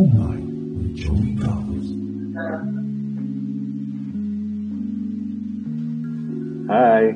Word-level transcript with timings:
Online 0.00 0.48
with 0.80 0.96
Joey 0.96 1.36
Gomez. 1.36 1.92
Hi. 6.72 7.12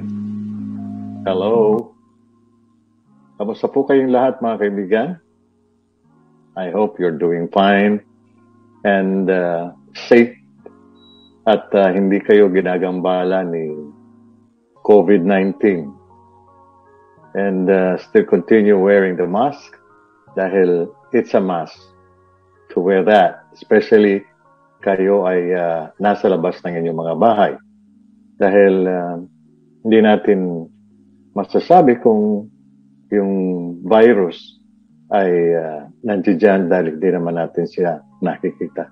Hello. 1.25 1.97
Kamusta 3.41 3.73
po 3.73 3.89
kayong 3.89 4.13
lahat 4.13 4.45
mga 4.45 4.57
kaibigan? 4.61 5.09
I 6.61 6.69
hope 6.77 7.01
you're 7.01 7.17
doing 7.17 7.49
fine 7.49 8.05
and 8.85 9.33
uh, 9.33 9.73
safe 10.05 10.37
at 11.49 11.65
uh, 11.73 11.89
hindi 11.89 12.21
kayo 12.21 12.53
ginagambala 12.53 13.49
ni 13.49 13.81
COVID-19 14.85 15.89
and 17.33 17.65
uh, 17.73 17.97
still 17.97 18.29
continue 18.29 18.77
wearing 18.77 19.17
the 19.17 19.25
mask 19.25 19.73
dahil 20.37 20.93
it's 21.17 21.33
a 21.33 21.41
must 21.41 21.94
to 22.75 22.83
wear 22.83 23.07
that 23.07 23.47
especially 23.55 24.27
kayo 24.85 25.25
ay 25.25 25.55
uh, 25.55 25.89
nasa 25.97 26.29
labas 26.29 26.61
ng 26.61 26.77
inyong 26.85 26.99
mga 27.01 27.15
bahay 27.17 27.53
dahil 28.37 28.75
uh, 28.85 29.17
hindi 29.87 29.99
natin 30.05 30.69
masasabi 31.33 31.97
kung 32.05 32.53
yung 33.09 33.33
virus 33.87 34.37
ay 35.15 35.31
uh, 35.55 35.89
nandiyan 36.03 36.69
dahil 36.69 36.99
hindi 36.99 37.09
naman 37.15 37.37
natin 37.39 37.65
siya 37.69 38.03
nakikita. 38.25 38.91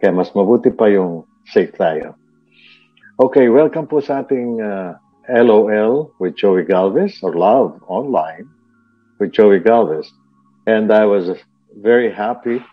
Kaya 0.00 0.12
mas 0.12 0.32
mabuti 0.32 0.72
pa 0.72 0.88
yung 0.88 1.28
safe 1.48 1.72
tayo. 1.76 2.16
Okay, 3.20 3.52
welcome 3.52 3.84
po 3.84 4.00
sa 4.00 4.24
ating 4.24 4.64
uh, 4.64 4.96
LOL 5.28 6.10
with 6.16 6.34
Joey 6.40 6.64
Galvez 6.64 7.20
or 7.20 7.36
Love 7.36 7.76
Online 7.84 8.48
with 9.20 9.36
Joey 9.36 9.60
Galvez. 9.60 10.08
And 10.64 10.88
I 10.88 11.04
was 11.04 11.28
very 11.76 12.08
happy 12.08 12.64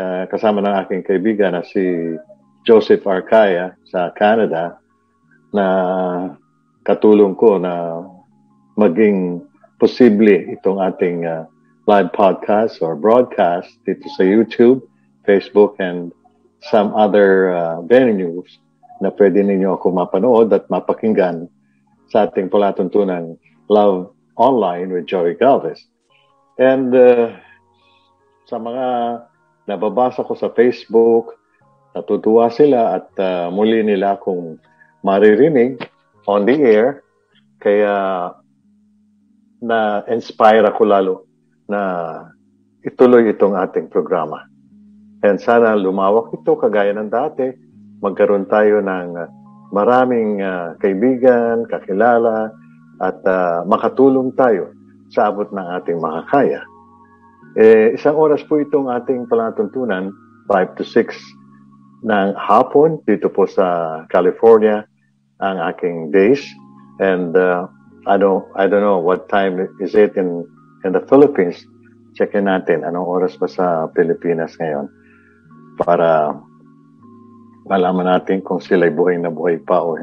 uh, 0.00 0.24
kasama 0.32 0.64
ng 0.64 0.74
aking 0.80 1.02
kaibigan 1.04 1.52
na 1.52 1.60
si 1.60 2.16
Joseph 2.64 3.04
Arcaya 3.04 3.76
sa 3.84 4.08
Canada 4.16 4.80
na 5.52 5.66
katulong 6.88 7.36
ko 7.36 7.60
na 7.60 8.00
maging 8.80 9.44
posible 9.76 10.32
itong 10.56 10.80
ating 10.80 11.28
uh, 11.28 11.44
live 11.84 12.08
podcast 12.16 12.80
or 12.80 12.96
broadcast 12.96 13.68
dito 13.84 14.08
sa 14.16 14.24
YouTube, 14.24 14.80
Facebook, 15.28 15.76
and 15.80 16.12
some 16.64 16.92
other 16.96 17.52
uh, 17.52 17.80
venues 17.84 18.60
na 19.00 19.08
pwede 19.16 19.40
ninyo 19.40 19.76
ako 19.76 19.96
mapanood 19.96 20.52
at 20.52 20.68
mapakinggan 20.68 21.48
sa 22.12 22.28
ating 22.28 22.52
palatuntunang 22.52 23.40
Love 23.72 24.12
Online 24.36 24.92
with 24.92 25.08
Joey 25.08 25.36
Galvez. 25.36 25.80
And 26.60 26.92
uh, 26.92 27.32
sa 28.44 28.60
mga 28.60 28.86
nababasa 29.70 30.26
ko 30.26 30.34
sa 30.34 30.50
Facebook, 30.50 31.38
natutuwa 31.94 32.50
sila 32.50 32.98
at 32.98 33.08
uh, 33.22 33.46
muli 33.54 33.86
nila 33.86 34.18
akong 34.18 34.58
maririnig 35.06 35.78
on 36.26 36.42
the 36.46 36.58
air. 36.58 37.06
Kaya 37.62 38.30
na-inspire 39.60 40.64
ako 40.64 40.82
lalo 40.88 41.14
na 41.68 41.80
ituloy 42.82 43.28
itong 43.30 43.54
ating 43.54 43.92
programa. 43.92 44.48
And 45.20 45.36
sana 45.36 45.76
lumawak 45.76 46.32
ito 46.32 46.56
kagaya 46.56 46.96
ng 46.96 47.12
dati. 47.12 47.52
Magkaroon 48.00 48.48
tayo 48.48 48.80
ng 48.80 49.08
maraming 49.70 50.40
uh, 50.40 50.72
kaibigan, 50.80 51.68
kakilala, 51.68 52.48
at 53.00 53.20
uh, 53.28 53.64
makatulong 53.68 54.32
tayo 54.32 54.72
sa 55.12 55.28
abot 55.28 55.48
ng 55.52 55.68
ating 55.80 56.00
makakaya. 56.00 56.64
Eh, 57.58 57.98
isang 57.98 58.14
oras 58.14 58.46
po 58.46 58.62
itong 58.62 58.86
ating 58.86 59.26
palatuntunan, 59.26 60.14
5 60.46 60.78
to 60.78 60.86
6 60.86 61.18
ng 62.06 62.28
hapon 62.38 63.02
dito 63.10 63.26
po 63.26 63.42
sa 63.44 64.00
California 64.06 64.86
ang 65.42 65.58
aking 65.58 66.14
days. 66.14 66.40
And 67.02 67.34
uh, 67.34 67.66
I 68.06 68.16
don't 68.20 68.44
I 68.54 68.68
don't 68.70 68.84
know 68.84 69.00
what 69.00 69.26
time 69.28 69.60
is 69.82 69.98
it 69.98 70.14
in 70.14 70.46
in 70.86 70.94
the 70.94 71.02
Philippines. 71.10 71.58
Checkin 72.14 72.46
natin 72.46 72.86
anong 72.86 73.06
oras 73.06 73.34
ba 73.34 73.48
sa 73.50 73.88
Pilipinas 73.92 74.54
ngayon 74.60 74.86
para 75.80 76.36
malaman 77.66 78.14
natin 78.14 78.44
kung 78.44 78.60
sila 78.60 78.90
buhay 78.90 79.16
na 79.18 79.32
buhay 79.32 79.58
pa 79.62 79.80
o 79.80 79.96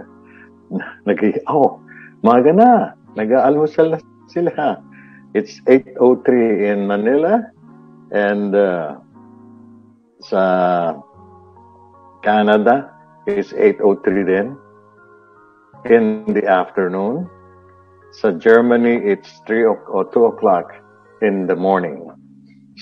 nag 1.07 1.19
oh, 1.47 1.79
maga 2.21 2.51
na. 2.51 2.71
Nag-aalmusal 3.17 3.97
na 3.97 3.99
sila. 4.29 4.83
It's 5.33 5.59
8.03 5.67 6.71
in 6.71 6.87
Manila 6.87 7.43
and 8.11 8.55
uh, 8.55 8.95
sa 10.23 10.95
Canada 12.23 12.95
is 13.27 13.51
8.03 13.51 14.23
din 14.23 14.47
in 15.91 16.23
the 16.31 16.47
afternoon. 16.47 17.27
Sa 18.23 18.31
Germany, 18.31 19.03
it's 19.03 19.43
3 19.45 19.67
or 19.67 20.07
2 20.15 20.31
o'clock 20.31 20.71
in 21.21 21.45
the 21.45 21.55
morning. 21.55 22.07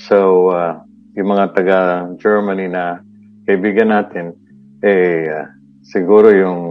So, 0.05 0.53
uh, 0.53 0.85
yung 1.17 1.33
mga 1.33 1.57
taga 1.57 1.79
Germany 2.21 2.69
na 2.69 3.01
kaibigan 3.49 3.89
natin, 3.89 4.37
eh, 4.85 5.25
uh, 5.33 5.49
siguro 5.81 6.29
yung 6.29 6.61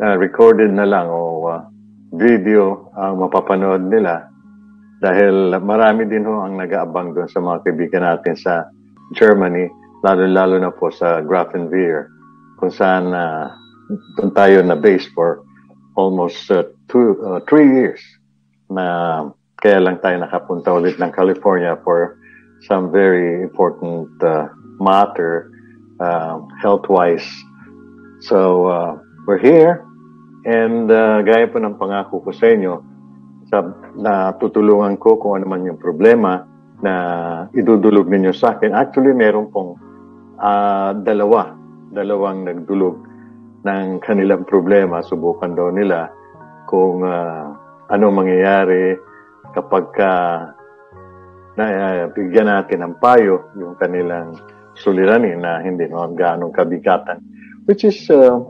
uh, 0.00 0.16
recorded 0.16 0.72
na 0.72 0.88
lang 0.88 1.12
o 1.12 1.44
uh, 1.52 1.60
video 2.16 2.88
ang 2.96 3.20
mapapanood 3.20 3.84
nila 3.86 4.29
dahil 5.00 5.56
marami 5.64 6.04
din 6.04 6.28
ho 6.28 6.44
ang 6.44 6.60
nag-aabang 6.60 7.16
doon 7.16 7.28
sa 7.32 7.40
mga 7.40 7.64
kaibigan 7.64 8.04
natin 8.04 8.36
sa 8.36 8.68
Germany, 9.16 9.72
lalo-lalo 10.04 10.60
na 10.60 10.70
po 10.70 10.92
sa 10.92 11.24
Grafenwehr, 11.24 12.12
kung 12.60 12.68
saan 12.68 13.10
uh, 13.16 13.48
doon 14.20 14.32
tayo 14.36 14.60
na 14.60 14.76
base 14.76 15.08
for 15.16 15.40
almost 15.96 16.52
uh, 16.52 16.68
two, 16.92 17.16
uh, 17.24 17.40
three 17.48 17.66
years 17.66 18.00
na 18.68 19.26
kaya 19.60 19.80
lang 19.80 19.98
tayo 20.04 20.20
nakapunta 20.20 20.72
ulit 20.72 21.00
ng 21.00 21.12
California 21.12 21.76
for 21.80 22.20
some 22.68 22.92
very 22.92 23.40
important 23.40 24.08
uh, 24.20 24.52
matter 24.76 25.48
uh, 26.00 26.44
health-wise. 26.60 27.24
So, 28.20 28.68
uh, 28.68 29.00
we're 29.24 29.40
here 29.40 29.84
and 30.44 30.88
uh, 30.92 31.24
gaya 31.24 31.48
po 31.48 31.60
ng 31.60 31.76
pangako 31.76 32.24
ko 32.24 32.30
sa 32.32 32.52
inyo, 32.52 32.80
na 33.98 34.34
tutulungan 34.38 34.94
ko 34.96 35.18
kung 35.18 35.38
ano 35.38 35.46
man 35.50 35.66
yung 35.66 35.80
problema 35.80 36.46
na 36.80 36.94
idudulog 37.52 38.08
ninyo 38.08 38.32
sa 38.32 38.56
akin. 38.56 38.72
Actually, 38.72 39.12
meron 39.12 39.52
pong 39.52 39.76
uh, 40.40 40.96
dalawa, 40.96 41.52
dalawang 41.92 42.46
nagdulog 42.46 42.96
ng 43.66 44.00
kanilang 44.00 44.48
problema, 44.48 45.04
subukan 45.04 45.52
daw 45.52 45.68
nila 45.68 46.08
kung 46.70 47.04
uh, 47.04 47.52
ano 47.92 48.06
mangyayari 48.08 48.96
kapag 49.52 49.84
ka 49.92 50.12
na, 51.58 51.64
uh, 51.66 52.04
bigyan 52.14 52.48
natin 52.48 52.86
ng 52.86 52.94
payo 53.02 53.52
yung 53.58 53.76
kanilang 53.76 54.38
suliranin 54.80 55.44
na 55.44 55.60
hindi 55.60 55.84
naman 55.84 56.16
ganong 56.16 56.56
kabigatan. 56.56 57.20
Which 57.68 57.84
is, 57.84 58.08
uh, 58.08 58.40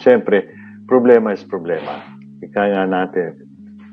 siyempre, 0.00 0.48
problema 0.88 1.36
is 1.36 1.44
problema. 1.44 2.00
Ika 2.40 2.72
nga 2.72 2.84
natin, 2.88 3.43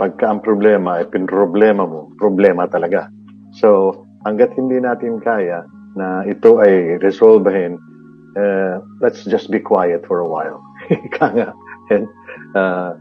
pagka 0.01 0.33
ang 0.33 0.41
problema 0.41 0.97
ay 0.97 1.05
pinroblema 1.13 1.85
mo, 1.85 2.09
problema 2.17 2.65
talaga. 2.65 3.05
So, 3.53 4.01
hanggat 4.25 4.57
hindi 4.57 4.81
natin 4.81 5.21
kaya 5.21 5.61
na 5.93 6.25
ito 6.25 6.57
ay 6.57 6.97
resolvehin 7.05 7.77
uh, 8.33 8.81
let's 8.97 9.21
just 9.29 9.53
be 9.53 9.61
quiet 9.61 10.01
for 10.09 10.25
a 10.25 10.27
while. 10.27 10.57
Ika 10.89 11.27
nga. 11.37 11.49
And, 11.93 12.09
uh, 12.57 12.97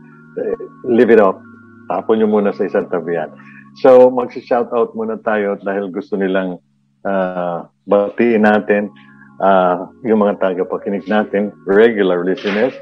live 0.84 1.08
it 1.08 1.24
up. 1.24 1.40
Tapon 1.88 2.20
nyo 2.20 2.28
muna 2.28 2.52
sa 2.52 2.68
isang 2.68 2.92
tabihan. 2.92 3.32
So, 3.80 4.12
mag-shout 4.12 4.68
out 4.76 4.92
muna 4.92 5.16
tayo 5.24 5.56
dahil 5.56 5.88
gusto 5.88 6.20
nilang 6.20 6.60
uh, 7.08 7.64
batiin 7.88 8.44
natin 8.44 8.92
uh, 9.40 9.88
yung 10.04 10.20
mga 10.20 10.42
tagapakinig 10.42 11.06
natin, 11.08 11.54
regular 11.64 12.26
listeners, 12.26 12.74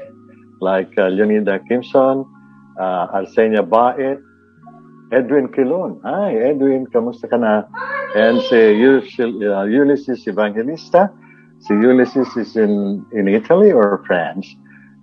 like 0.59 0.91
uh, 0.99 1.07
Leonida 1.07 1.61
Kimson, 1.69 2.25
uh, 2.79 3.11
Arsenia 3.11 3.61
Baet, 3.61 4.23
Edwin 5.11 5.51
Kilon. 5.51 5.99
Hi, 6.07 6.33
Edwin, 6.33 6.87
kamusta 6.87 7.29
ka 7.29 7.37
na? 7.37 7.67
And 8.15 8.41
si 8.47 8.79
Ulysses 8.79 10.25
Evangelista, 10.25 11.11
Si 11.59 11.73
Ulysses 11.73 12.31
is 12.37 12.55
in, 12.55 13.05
in 13.11 13.27
Italy 13.27 13.71
or 13.71 14.03
France. 14.07 14.47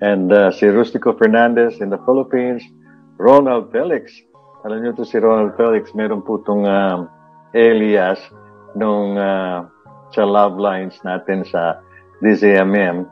And 0.01 0.33
uh, 0.33 0.51
si 0.53 0.67
Rustico 0.67 1.17
Fernandez 1.17 1.81
in 1.81 1.91
the 1.91 2.01
Philippines. 2.09 2.65
Ronald 3.19 3.73
Felix. 3.73 4.13
Alam 4.65 4.85
niyo 4.85 4.93
to 4.97 5.05
si 5.09 5.17
Ronald 5.17 5.57
Felix, 5.57 5.93
meron 5.97 6.21
po 6.21 6.37
itong 6.43 6.69
uh, 6.69 7.09
alias 7.57 8.21
nung 8.77 9.17
uh, 9.17 9.65
sa 10.13 10.25
love 10.27 10.61
lines 10.61 10.97
natin 11.01 11.47
sa 11.49 11.81
DZMM. 12.21 13.09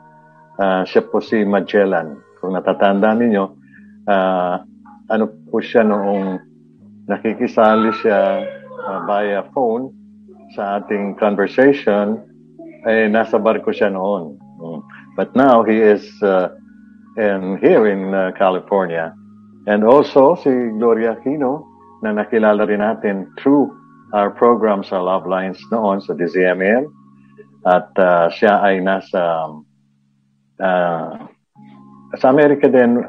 Uh, 0.61 0.83
siya 0.85 1.01
po 1.09 1.21
si 1.21 1.41
Magellan. 1.41 2.21
Kung 2.37 2.53
natatanda 2.53 3.17
ninyo, 3.17 3.49
uh, 4.07 4.55
ano 5.09 5.25
po 5.49 5.61
siya 5.61 5.85
noong 5.85 6.41
nakikisali 7.05 7.93
siya 8.01 8.41
uh, 8.85 8.99
via 9.05 9.45
phone 9.53 9.93
sa 10.53 10.81
ating 10.81 11.17
conversation 11.17 12.21
eh, 12.85 13.09
nasa 13.09 13.41
barko 13.41 13.73
siya 13.73 13.89
noon. 13.89 14.37
Mm. 14.61 14.79
But 15.17 15.33
now 15.33 15.65
he 15.65 15.81
is 15.81 16.05
uh, 16.21 16.53
in, 17.17 17.57
here 17.59 17.87
in 17.89 18.13
uh, 18.13 18.31
California. 18.37 19.13
And 19.65 19.81
also 19.81 20.37
si 20.37 20.51
Gloria 20.77 21.17
Aquino 21.17 21.65
na 22.05 22.13
nakilala 22.13 22.69
rin 22.69 22.85
natin 22.85 23.25
through 23.41 23.73
our 24.13 24.29
program 24.29 24.85
sa 24.85 25.01
Love 25.01 25.25
Lines 25.25 25.57
noon 25.73 25.97
sa 26.01 26.13
DZMM. 26.13 26.85
At 27.65 27.89
uh, 27.97 28.29
siya 28.29 28.61
ay 28.61 28.85
nasa 28.85 29.49
uh, 30.61 31.09
sa 32.13 32.27
Amerika 32.29 32.69
din 32.69 33.01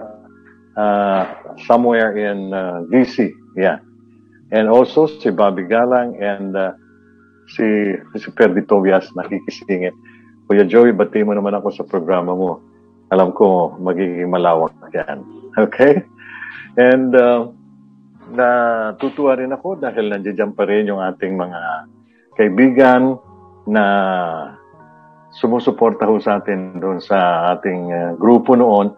uh, 0.77 1.23
somewhere 1.67 2.15
in 2.15 2.53
uh, 2.53 2.85
DC. 2.93 3.33
Yeah. 3.57 3.81
And 4.53 4.69
also 4.69 5.09
si 5.09 5.33
Bobby 5.33 5.67
Galang 5.67 6.21
and 6.23 6.55
uh, 6.55 6.73
si, 7.51 7.97
si 8.21 8.29
Perdi 8.31 8.63
Tobias 8.69 9.11
nakikisingit. 9.17 9.97
Kuya 10.47 10.63
Joey, 10.63 10.95
bati 10.95 11.27
mo 11.27 11.35
naman 11.35 11.59
ako 11.59 11.75
sa 11.75 11.83
programa 11.83 12.31
mo. 12.31 12.63
Alam 13.11 13.35
ko, 13.35 13.75
magiging 13.81 14.31
malawak 14.31 14.75
yan. 14.95 15.25
Okay? 15.57 16.05
And 16.77 17.17
uh, 17.17 17.49
natutuwa 18.29 19.41
rin 19.41 19.57
ako 19.57 19.81
dahil 19.81 20.13
nandiyan 20.13 20.53
pa 20.53 20.69
rin 20.69 20.93
yung 20.93 21.01
ating 21.01 21.33
mga 21.33 21.89
kaibigan 22.37 23.17
na 23.65 23.85
sumusuporta 25.33 26.05
ho 26.05 26.21
sa 26.21 26.45
atin 26.45 26.77
doon 26.77 27.01
sa 27.01 27.51
ating 27.57 27.83
uh, 27.89 28.13
grupo 28.21 28.53
noon. 28.53 28.93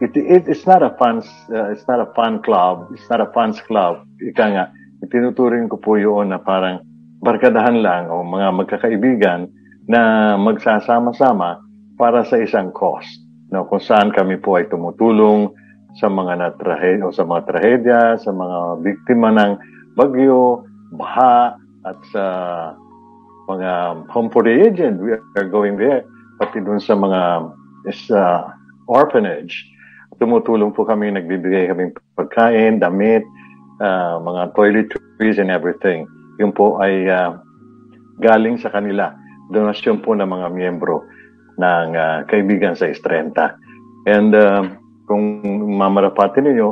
It, 0.00 0.12
it, 0.12 0.44
it's 0.44 0.68
not 0.68 0.84
a 0.84 0.92
fans 1.00 1.24
uh, 1.48 1.72
it's 1.72 1.88
not 1.88 2.04
a 2.04 2.12
fun 2.12 2.44
club. 2.44 2.92
It's 2.92 3.08
not 3.08 3.24
a 3.24 3.32
fans 3.32 3.60
club. 3.64 4.04
Ika 4.20 4.44
nga, 4.52 4.64
itinuturing 5.00 5.72
ko 5.72 5.80
po 5.80 5.96
yun 5.96 6.36
na 6.36 6.38
parang 6.40 6.84
barkadahan 7.24 7.80
lang 7.80 8.12
o 8.12 8.20
mga 8.20 8.52
magkakaibigan 8.60 9.48
na 9.88 10.34
magsasama-sama 10.36 11.64
para 11.96 12.28
sa 12.28 12.36
isang 12.36 12.74
cause. 12.76 13.08
No, 13.48 13.64
kung 13.64 13.80
saan 13.80 14.12
kami 14.12 14.36
po 14.36 14.60
ay 14.60 14.68
tumutulong 14.68 15.48
sa 15.96 16.12
mga 16.12 16.44
natrahe 16.44 17.00
o 17.00 17.08
sa 17.08 17.24
mga 17.24 17.42
trahedya, 17.48 18.00
sa 18.20 18.30
mga 18.36 18.84
biktima 18.84 19.32
ng 19.32 19.52
bagyo, 19.96 20.66
baha, 20.92 21.56
at 21.86 21.98
sa 22.12 22.24
mga 23.48 24.04
home 24.10 24.28
for 24.28 24.42
the 24.42 24.50
aged. 24.50 24.98
We 24.98 25.14
are 25.14 25.48
going 25.48 25.78
there. 25.78 26.04
Pati 26.36 26.60
dun 26.60 26.82
sa 26.82 26.98
mga 26.98 27.48
sa 28.10 28.50
orphanage. 28.90 29.54
Tumutulong 30.16 30.72
po 30.72 30.88
kami, 30.88 31.12
nagbibigay 31.12 31.68
kami 31.68 31.92
pagkain, 32.16 32.80
damit, 32.80 33.24
uh, 33.84 34.16
mga 34.20 34.56
toiletries 34.56 35.36
and 35.36 35.52
everything. 35.52 36.08
Yun 36.40 36.52
po 36.56 36.80
ay 36.80 37.04
uh, 37.08 37.36
galing 38.20 38.56
sa 38.56 38.72
kanila. 38.72 39.12
Donasyon 39.52 40.00
po 40.00 40.16
ng 40.16 40.26
mga 40.26 40.46
miyembro 40.56 41.04
ng 41.60 41.88
uh, 41.96 42.18
kaibigan 42.28 42.76
sa 42.76 42.88
Estrenta. 42.88 43.56
And 44.08 44.32
uh, 44.32 44.72
kung 45.04 45.44
mamarapatin 45.76 46.48
ninyo, 46.48 46.68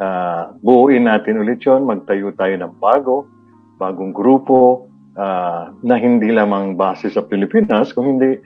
uh, 0.00 0.42
buuin 0.64 1.04
natin 1.04 1.40
ulit 1.40 1.60
yun, 1.64 1.84
magtayo 1.84 2.32
tayo 2.36 2.54
ng 2.56 2.80
bago, 2.80 3.28
bagong 3.76 4.12
grupo 4.12 4.88
uh, 5.16 5.72
na 5.84 5.96
hindi 6.00 6.32
lamang 6.32 6.76
base 6.76 7.12
sa 7.12 7.24
Pilipinas, 7.24 7.92
kung 7.92 8.16
hindi 8.16 8.40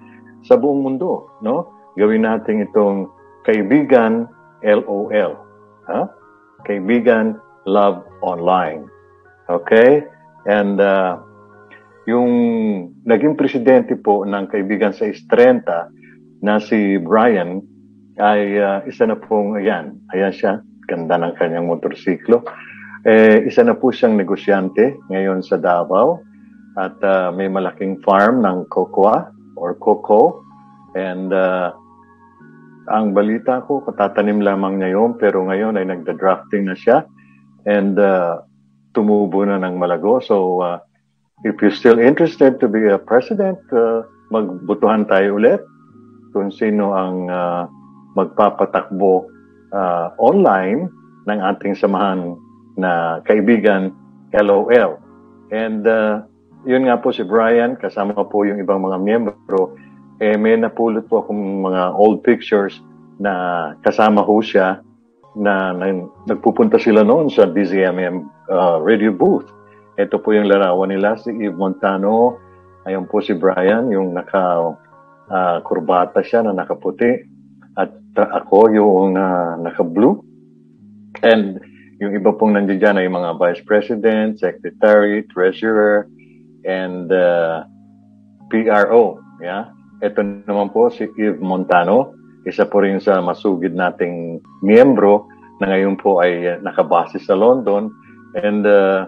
sa 0.44 0.58
buong 0.58 0.82
mundo. 0.82 1.30
No? 1.40 1.70
Gawin 1.94 2.26
natin 2.26 2.66
itong 2.66 3.08
kaibigan 3.44 4.28
LOL. 4.64 5.32
Ha? 5.88 6.00
Kaibigan 6.64 7.36
Love 7.68 8.04
Online. 8.24 8.88
Okay? 9.48 10.08
And 10.48 10.80
uh, 10.80 11.20
yung 12.08 12.32
naging 13.04 13.36
presidente 13.36 13.96
po 14.00 14.24
ng 14.24 14.48
kaibigan 14.48 14.92
sa 14.92 15.08
Estrenta 15.08 15.88
na 16.44 16.60
si 16.60 17.00
Brian 17.00 17.64
ay 18.20 18.60
uh, 18.60 18.80
isa 18.84 19.08
na 19.08 19.16
pong, 19.16 19.56
ayan, 19.56 19.96
ayan 20.12 20.32
siya, 20.32 20.52
ganda 20.88 21.16
ng 21.16 21.36
kanyang 21.40 21.68
motorsiklo. 21.68 22.44
Eh, 23.04 23.44
isa 23.48 23.60
na 23.64 23.76
po 23.76 23.92
siyang 23.92 24.16
negosyante 24.16 24.96
ngayon 25.12 25.44
sa 25.44 25.60
Davao 25.60 26.24
at 26.80 26.96
uh, 27.04 27.28
may 27.36 27.52
malaking 27.52 28.00
farm 28.00 28.40
ng 28.40 28.64
cocoa 28.72 29.28
or 29.60 29.76
cocoa 29.76 30.40
and 30.96 31.28
uh, 31.32 31.72
ang 32.90 33.16
balita 33.16 33.64
ko 33.64 33.80
katatanim 33.84 34.44
lamang 34.44 34.80
niya 34.80 34.96
yun 34.96 35.16
pero 35.16 35.44
ngayon 35.46 35.80
ay 35.80 35.88
nagda-drafting 35.88 36.68
na 36.68 36.76
siya 36.76 37.08
and 37.64 37.96
uh, 37.96 38.44
tumubo 38.92 39.44
na 39.44 39.60
ng 39.60 39.80
malago 39.80 40.20
so 40.20 40.60
uh, 40.60 40.78
if 41.42 41.56
you're 41.60 41.74
still 41.74 41.96
interested 41.96 42.60
to 42.60 42.68
be 42.68 42.84
a 42.88 43.00
president 43.00 43.60
uh, 43.72 44.04
magbutuhan 44.28 45.08
tayo 45.08 45.40
ulit 45.40 45.60
kung 46.34 46.50
sino 46.50 46.92
ang 46.92 47.30
uh, 47.30 47.64
magpapatakbo 48.18 49.30
uh, 49.70 50.10
online 50.18 50.90
ng 51.30 51.38
ating 51.40 51.74
samahan 51.78 52.34
na 52.74 53.22
kaibigan 53.26 53.94
LOL. 54.34 54.98
And 55.54 55.86
uh, 55.86 56.26
yun 56.66 56.90
nga 56.90 56.98
po 56.98 57.14
si 57.14 57.22
Brian, 57.22 57.78
kasama 57.78 58.18
po 58.26 58.42
yung 58.42 58.58
ibang 58.58 58.82
mga 58.82 58.98
miyembro, 58.98 59.78
eh 60.22 60.38
may 60.38 60.54
napulot 60.58 61.06
po 61.10 61.22
akong 61.22 61.66
mga 61.66 61.82
old 61.98 62.22
pictures 62.22 62.78
na 63.18 63.74
kasama 63.82 64.22
ho 64.22 64.38
siya 64.42 64.82
na, 65.34 65.74
na 65.74 66.06
nagpupunta 66.30 66.78
sila 66.78 67.02
noon 67.02 67.30
sa 67.30 67.50
DZMM 67.50 68.48
uh, 68.50 68.78
radio 68.78 69.10
booth. 69.10 69.50
Ito 69.98 70.18
po 70.22 70.34
yung 70.34 70.50
larawan 70.50 70.90
nila, 70.90 71.18
si 71.18 71.30
Eve 71.30 71.54
Montano, 71.54 72.38
ayun 72.86 73.06
po 73.06 73.22
si 73.22 73.34
Brian, 73.34 73.90
yung 73.90 74.14
naka 74.14 74.74
uh, 75.30 75.58
kurbata 75.62 76.22
siya 76.22 76.46
na 76.46 76.54
nakaputi. 76.54 77.26
At 77.74 77.94
uh, 78.18 78.28
ako 78.42 78.70
yung 78.70 79.18
uh, 79.18 79.58
naka-blue. 79.58 80.22
And 81.22 81.58
yung 81.98 82.14
iba 82.14 82.34
pong 82.34 82.58
nandiyan 82.58 82.98
ay 82.98 83.10
mga 83.10 83.38
vice 83.38 83.62
president, 83.66 84.38
secretary, 84.38 85.26
treasurer, 85.30 86.06
and 86.66 87.10
uh, 87.10 87.66
PRO. 88.50 89.18
Yeah? 89.42 89.73
Ito 90.02 90.20
naman 90.48 90.74
po 90.74 90.90
si 90.90 91.06
Eve 91.14 91.38
Montano, 91.38 92.14
isa 92.44 92.66
po 92.66 92.82
rin 92.82 92.98
sa 92.98 93.22
masugid 93.22 93.72
nating 93.72 94.42
miyembro 94.60 95.28
na 95.62 95.70
ngayon 95.70 95.96
po 95.96 96.18
ay 96.20 96.60
nakabase 96.60 97.22
sa 97.22 97.38
London 97.38 97.88
and 98.42 98.66
uh, 98.66 99.06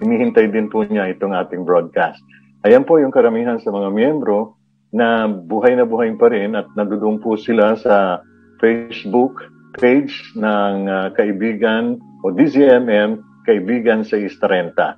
hinihintay 0.00 0.50
din 0.50 0.72
po 0.72 0.82
niya 0.82 1.12
itong 1.12 1.36
ating 1.36 1.62
broadcast. 1.62 2.18
Ayan 2.64 2.86
po 2.86 2.98
yung 2.98 3.12
karamihan 3.12 3.60
sa 3.60 3.70
mga 3.70 3.92
miyembro 3.92 4.56
na 4.92 5.28
buhay 5.28 5.76
na 5.76 5.86
buhay 5.86 6.12
pa 6.16 6.32
rin 6.32 6.56
at 6.58 6.68
nadudong 6.74 7.20
po 7.20 7.36
sila 7.36 7.76
sa 7.78 8.20
Facebook 8.58 9.46
page 9.78 10.12
ng 10.36 10.86
uh, 10.86 11.08
kaibigan 11.16 11.96
o 12.22 12.30
DZMM, 12.30 13.18
kaibigan 13.48 14.04
sa 14.04 14.20
Istarenta. 14.20 14.94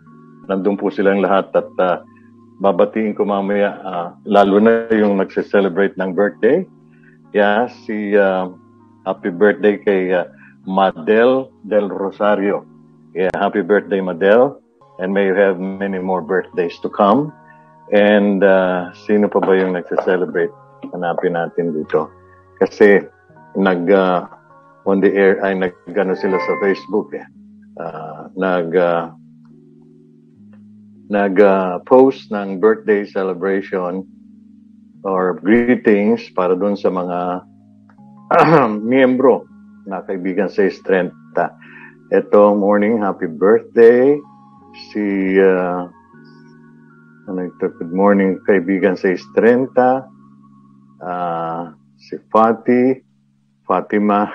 Nandun 0.50 0.76
po 0.76 0.92
silang 0.92 1.24
lahat 1.24 1.48
at 1.56 1.70
uh, 1.80 2.02
babatiin 2.62 3.16
ko 3.16 3.26
mamaya, 3.26 3.78
uh, 3.82 4.08
lalo 4.26 4.62
na 4.62 4.86
yung 4.94 5.18
nagse-celebrate 5.18 5.98
ng 5.98 6.14
birthday. 6.14 6.62
Yeah, 7.34 7.66
si 7.86 8.14
uh, 8.14 8.54
happy 9.02 9.34
birthday 9.34 9.78
kay 9.82 10.14
uh, 10.14 10.30
Madel 10.66 11.50
del 11.66 11.90
Rosario. 11.90 12.62
Yeah, 13.14 13.34
happy 13.34 13.62
birthday 13.62 13.98
Madel 13.98 14.58
and 14.98 15.12
may 15.12 15.26
you 15.26 15.34
have 15.34 15.58
many 15.58 15.98
more 15.98 16.22
birthdays 16.22 16.78
to 16.82 16.88
come. 16.88 17.32
And 17.92 18.42
uh, 18.42 18.94
sino 19.06 19.28
pa 19.28 19.42
ba 19.42 19.58
yung 19.58 19.74
nagse-celebrate? 19.74 20.50
Hanapin 20.94 21.34
natin 21.34 21.74
dito. 21.74 22.08
Kasi 22.62 23.02
nag 23.58 23.90
uh, 23.90 24.26
on 24.86 25.00
the 25.02 25.10
air 25.12 25.42
ay 25.42 25.58
nagano 25.58 26.14
sila 26.14 26.38
sa 26.38 26.54
Facebook 26.62 27.12
eh. 27.12 27.26
Uh, 27.74 28.30
nag 28.38 28.72
uh, 28.72 29.10
nag 31.14 31.38
uh, 31.38 31.78
ng 31.78 32.58
birthday 32.58 33.06
celebration 33.06 34.02
or 35.06 35.38
greetings 35.38 36.26
para 36.34 36.58
doon 36.58 36.74
sa 36.74 36.90
mga 36.90 37.18
miyembro 38.90 39.46
na 39.86 40.02
kaibigan 40.02 40.50
sa 40.50 40.66
Estrenta. 40.66 41.54
Ito 42.10 42.58
morning, 42.58 42.98
happy 42.98 43.30
birthday. 43.30 44.18
Si 44.90 45.38
uh, 45.38 45.86
ano 47.30 47.40
ito, 47.46 47.70
good 47.78 47.94
morning 47.94 48.42
kaibigan 48.42 48.98
sa 48.98 49.14
Estrenta, 49.14 50.10
uh, 50.98 51.62
si 51.94 52.18
Fati, 52.26 52.98
Fatima, 53.62 54.26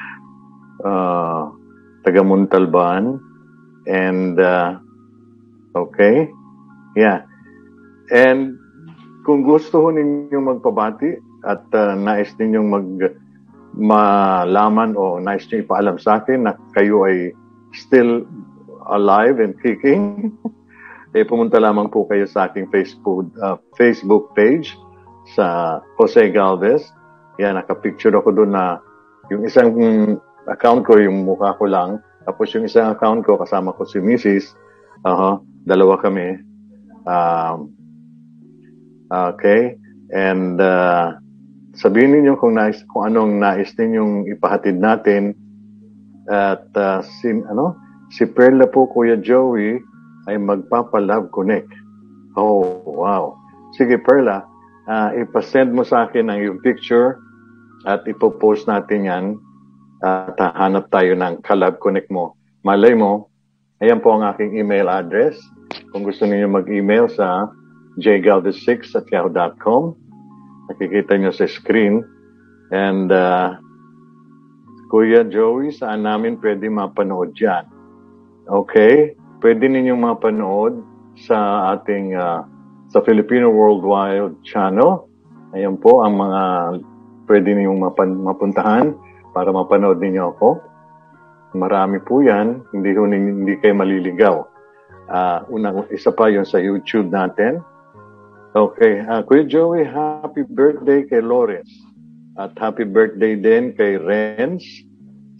uh, 0.86 1.42
taga 2.06 2.22
Muntalban, 2.22 3.18
and 3.90 4.38
uh, 4.38 4.78
okay, 5.74 6.30
yeah. 6.96 7.26
And 8.10 8.58
kung 9.22 9.46
gusto 9.46 9.86
ho 9.86 9.88
ninyong 9.94 10.58
magpabati 10.58 11.10
at 11.46 11.62
uh, 11.72 11.94
nais 11.94 12.34
ninyong 12.36 12.68
mag 12.68 12.86
malaman 13.70 14.98
o 14.98 15.22
nais 15.22 15.46
niyo 15.46 15.62
ipaalam 15.62 15.94
sa 15.94 16.18
akin 16.18 16.42
na 16.42 16.58
kayo 16.74 17.06
ay 17.06 17.30
still 17.70 18.26
alive 18.90 19.38
and 19.38 19.54
kicking, 19.62 20.34
eh 21.16 21.22
pumunta 21.22 21.62
lamang 21.62 21.86
po 21.86 22.06
kayo 22.10 22.26
sa 22.26 22.50
aking 22.50 22.66
Facebook, 22.74 23.30
uh, 23.38 23.54
Facebook 23.78 24.34
page 24.34 24.74
sa 25.38 25.78
Jose 25.94 26.34
Galvez. 26.34 26.82
Yan, 27.38 27.56
nakapicture 27.56 28.12
ako 28.18 28.34
doon 28.34 28.52
na 28.58 28.82
yung 29.30 29.46
isang 29.46 29.70
account 30.50 30.82
ko, 30.82 30.98
yung 30.98 31.22
mukha 31.22 31.54
ko 31.54 31.70
lang. 31.70 32.02
Tapos 32.26 32.50
yung 32.52 32.66
isang 32.66 32.90
account 32.90 33.22
ko, 33.22 33.38
kasama 33.38 33.70
ko 33.78 33.86
si 33.86 34.02
Mrs. 34.02 34.52
Uh-huh, 35.00 35.40
dalawa 35.64 35.96
kami. 35.96 36.36
Um, 37.08 37.72
okay. 39.08 39.80
And 40.12 40.60
uh, 40.60 41.16
sabihin 41.78 42.20
niyo 42.20 42.36
kung, 42.36 42.60
nais, 42.60 42.84
kung 42.90 43.08
anong 43.08 43.40
nais 43.40 43.72
ninyong 43.78 44.28
ipahatid 44.28 44.76
natin. 44.76 45.32
At 46.28 46.68
uh, 46.76 47.00
si, 47.00 47.32
ano, 47.32 47.74
si 48.12 48.28
Perla 48.28 48.68
po, 48.68 48.86
Kuya 48.90 49.16
Joey, 49.16 49.80
ay 50.28 50.36
magpapa-love 50.36 51.32
connect. 51.32 51.72
Oh, 52.36 52.84
wow. 52.84 53.34
Sige, 53.74 53.96
Perla, 53.98 54.44
uh, 54.90 55.10
ipasend 55.16 55.72
mo 55.72 55.82
sa 55.86 56.06
akin 56.06 56.28
ang 56.28 56.38
yung 56.42 56.58
picture 56.60 57.18
at 57.88 58.04
ipopost 58.04 58.68
natin 58.68 59.08
yan 59.08 59.24
at 60.04 60.36
uh, 60.36 60.52
hanap 60.56 60.88
tayo 60.92 61.16
ng 61.16 61.40
Kalab 61.44 61.80
Connect 61.80 62.08
mo. 62.12 62.36
Malay 62.64 62.92
mo, 62.92 63.29
ayan 63.80 64.00
po 64.00 64.16
ang 64.16 64.24
aking 64.28 64.56
email 64.56 64.88
address. 64.88 65.36
Kung 65.90 66.06
gusto 66.06 66.24
niyo 66.24 66.46
mag-email 66.46 67.10
sa 67.10 67.50
jgalvez6 67.98 68.94
at 68.94 69.06
yahoo.com, 69.10 69.96
nakikita 70.70 71.18
niyo 71.18 71.34
sa 71.34 71.50
screen. 71.50 72.04
And 72.70 73.10
uh, 73.10 73.58
Kuya 74.92 75.26
Joey, 75.26 75.74
saan 75.74 76.06
namin 76.06 76.38
pwede 76.38 76.70
mapanood 76.70 77.34
yan? 77.34 77.66
Okay? 78.46 79.18
pwede 79.40 79.66
ninyong 79.66 80.00
mapanood 80.04 80.84
sa 81.16 81.72
ating 81.76 82.14
uh, 82.14 82.44
sa 82.92 83.00
Filipino 83.02 83.48
Worldwide 83.48 84.36
Channel. 84.44 85.08
Ayan 85.56 85.80
po 85.80 86.04
ang 86.04 86.20
mga 86.20 86.42
pwede 87.26 87.48
ninyong 87.56 87.80
mapan- 87.80 88.20
mapuntahan 88.22 88.94
para 89.34 89.50
mapanood 89.50 89.98
ninyo 89.98 90.36
ako. 90.36 90.60
Marami 91.54 91.98
po 92.02 92.22
yan. 92.22 92.62
Hindi, 92.70 92.94
hindi 92.94 93.54
kayo 93.58 93.74
maliligaw. 93.74 94.36
Uh, 95.10 95.38
unang, 95.50 95.90
isa 95.90 96.14
pa 96.14 96.30
yon 96.30 96.46
sa 96.46 96.62
YouTube 96.62 97.10
natin. 97.10 97.58
Okay. 98.54 99.02
Uh, 99.02 99.22
Kuya 99.26 99.46
Joey, 99.46 99.82
happy 99.86 100.46
birthday 100.46 101.02
kay 101.06 101.22
Lawrence. 101.22 101.70
At 102.38 102.54
happy 102.54 102.86
birthday 102.86 103.34
din 103.34 103.74
kay 103.74 103.98
Renz. 103.98 104.62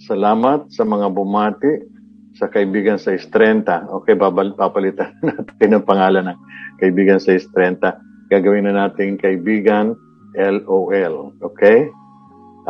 Salamat 0.02 0.72
sa 0.74 0.82
mga 0.82 1.12
bumati 1.14 1.86
sa 2.34 2.50
kaibigan 2.50 2.98
sa 2.98 3.14
30. 3.14 3.66
Okay, 4.02 4.14
babal, 4.18 4.54
papalitan 4.54 5.14
natin 5.26 5.76
ang 5.78 5.86
pangalan 5.86 6.34
ng 6.34 6.38
kaibigan 6.82 7.22
sa 7.22 7.34
30. 7.38 8.30
Gagawin 8.30 8.66
na 8.66 8.86
natin 8.86 9.18
kaibigan 9.18 9.94
LOL. 10.34 11.34
Okay? 11.42 11.90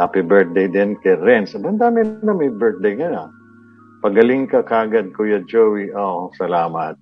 Happy 0.00 0.24
birthday 0.24 0.64
din 0.64 0.96
kay 1.04 1.20
Renz. 1.20 1.52
Ang 1.52 1.76
dami 1.76 2.00
na 2.24 2.32
may 2.32 2.48
birthday 2.48 2.96
nga. 2.96 3.28
Pagaling 4.00 4.48
ka 4.48 4.64
kagad, 4.64 5.12
Kuya 5.12 5.44
Joey. 5.44 5.92
Oh, 5.92 6.32
salamat. 6.40 6.96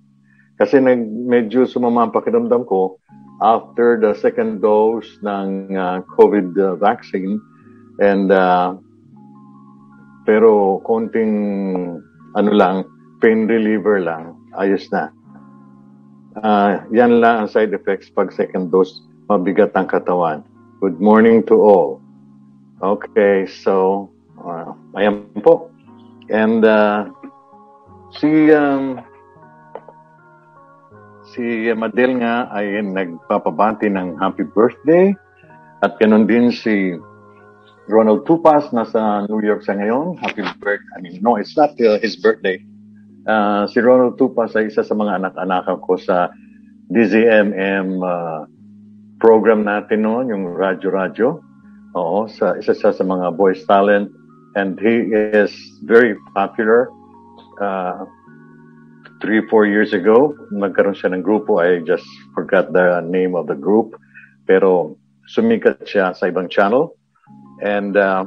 Kasi 0.59 0.83
nag, 0.83 0.99
medyo 1.07 1.63
sumama 1.63 2.03
ang 2.03 2.11
pakiramdam 2.11 2.67
ko 2.67 2.99
after 3.39 3.95
the 3.95 4.11
second 4.19 4.59
dose 4.59 5.07
ng 5.23 5.79
uh, 5.79 6.03
COVID 6.19 6.59
uh, 6.59 6.75
vaccine. 6.75 7.39
And, 8.03 8.35
uh, 8.35 8.75
pero 10.27 10.83
konting 10.83 11.31
ano 12.35 12.51
lang, 12.51 12.83
pain 13.23 13.47
reliever 13.47 14.03
lang, 14.03 14.35
ayos 14.59 14.91
na. 14.91 15.07
Uh, 16.35 16.83
yan 16.91 17.23
lang 17.23 17.47
ang 17.47 17.49
side 17.49 17.71
effects 17.71 18.11
pag 18.11 18.35
second 18.35 18.75
dose, 18.75 18.91
mabigat 19.31 19.71
ang 19.79 19.87
katawan. 19.87 20.43
Good 20.83 20.99
morning 20.99 21.47
to 21.47 21.55
all. 21.63 22.03
Okay, 22.79 23.43
so, 23.43 24.07
uh, 24.39 24.71
ayan 24.95 25.27
po. 25.43 25.67
And 26.31 26.63
uh, 26.63 27.11
si 28.15 28.47
um, 28.55 29.03
si 31.35 31.67
Madel 31.75 32.23
nga 32.23 32.47
ay 32.55 32.79
nagpapabati 32.79 33.91
ng 33.91 34.15
happy 34.15 34.47
birthday 34.47 35.11
at 35.83 35.99
ganun 35.99 36.23
din 36.23 36.55
si 36.55 36.95
Ronald 37.91 38.23
Tupas, 38.23 38.71
nasa 38.71 39.27
New 39.27 39.43
York 39.43 39.67
sa 39.67 39.75
ngayon. 39.75 40.15
Happy 40.23 40.39
birthday. 40.63 40.79
I 40.95 40.97
mean, 41.03 41.19
no, 41.19 41.35
it's 41.35 41.59
not 41.59 41.75
uh, 41.83 41.99
his 41.99 42.15
birthday. 42.15 42.63
Uh, 43.27 43.67
si 43.67 43.83
Ronald 43.83 44.15
Tupas 44.15 44.55
ay 44.55 44.71
isa 44.71 44.87
sa 44.87 44.95
mga 44.95 45.19
anak-anak 45.19 45.67
ko 45.83 45.99
sa 45.99 46.31
DZMM 46.95 47.99
uh, 47.99 48.47
program 49.19 49.67
natin 49.67 50.07
noon, 50.07 50.31
yung 50.31 50.43
Radyo 50.55 50.89
Radyo. 50.95 51.48
Oo, 51.97 52.29
sa, 52.29 52.53
isa 52.59 52.77
sa, 52.77 52.93
sa 52.93 53.03
mga 53.03 53.33
voice 53.33 53.65
talent. 53.65 54.13
And 54.53 54.77
he 54.77 55.09
is 55.13 55.53
very 55.85 56.17
popular. 56.33 56.89
Uh, 57.61 58.05
three, 59.21 59.41
four 59.49 59.65
years 59.65 59.93
ago, 59.93 60.33
nagkaroon 60.53 60.97
siya 60.97 61.13
ng 61.13 61.25
grupo. 61.25 61.61
I 61.61 61.81
just 61.85 62.05
forgot 62.33 62.71
the 62.73 63.01
name 63.05 63.33
of 63.33 63.49
the 63.49 63.57
group. 63.57 63.97
Pero 64.45 64.97
sumikat 65.29 65.85
siya 65.85 66.13
sa 66.17 66.29
ibang 66.29 66.49
channel 66.49 66.97
And 67.59 67.91
uh, 67.99 68.23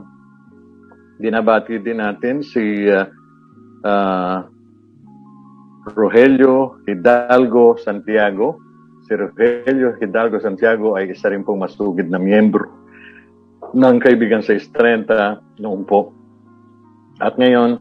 dinabati 1.16 1.81
din 1.81 2.04
natin 2.04 2.45
si 2.45 2.85
uh, 2.85 3.09
uh, 3.81 4.38
Rogelio 5.97 6.85
Hidalgo 6.85 7.81
Santiago. 7.81 8.61
Si 9.09 9.16
Rogelio 9.16 9.97
Hidalgo 9.97 10.37
Santiago 10.37 11.00
ay 11.00 11.16
isa 11.16 11.33
rin 11.33 11.49
pong 11.49 11.64
masugid 11.64 12.12
na 12.12 12.21
miyembro 12.21 12.81
ng 13.73 13.97
Kaibigan 14.00 14.45
sa 14.45 14.57
30 14.57 15.61
noon 15.61 15.83
po. 15.88 16.12
At 17.21 17.37
ngayon, 17.37 17.81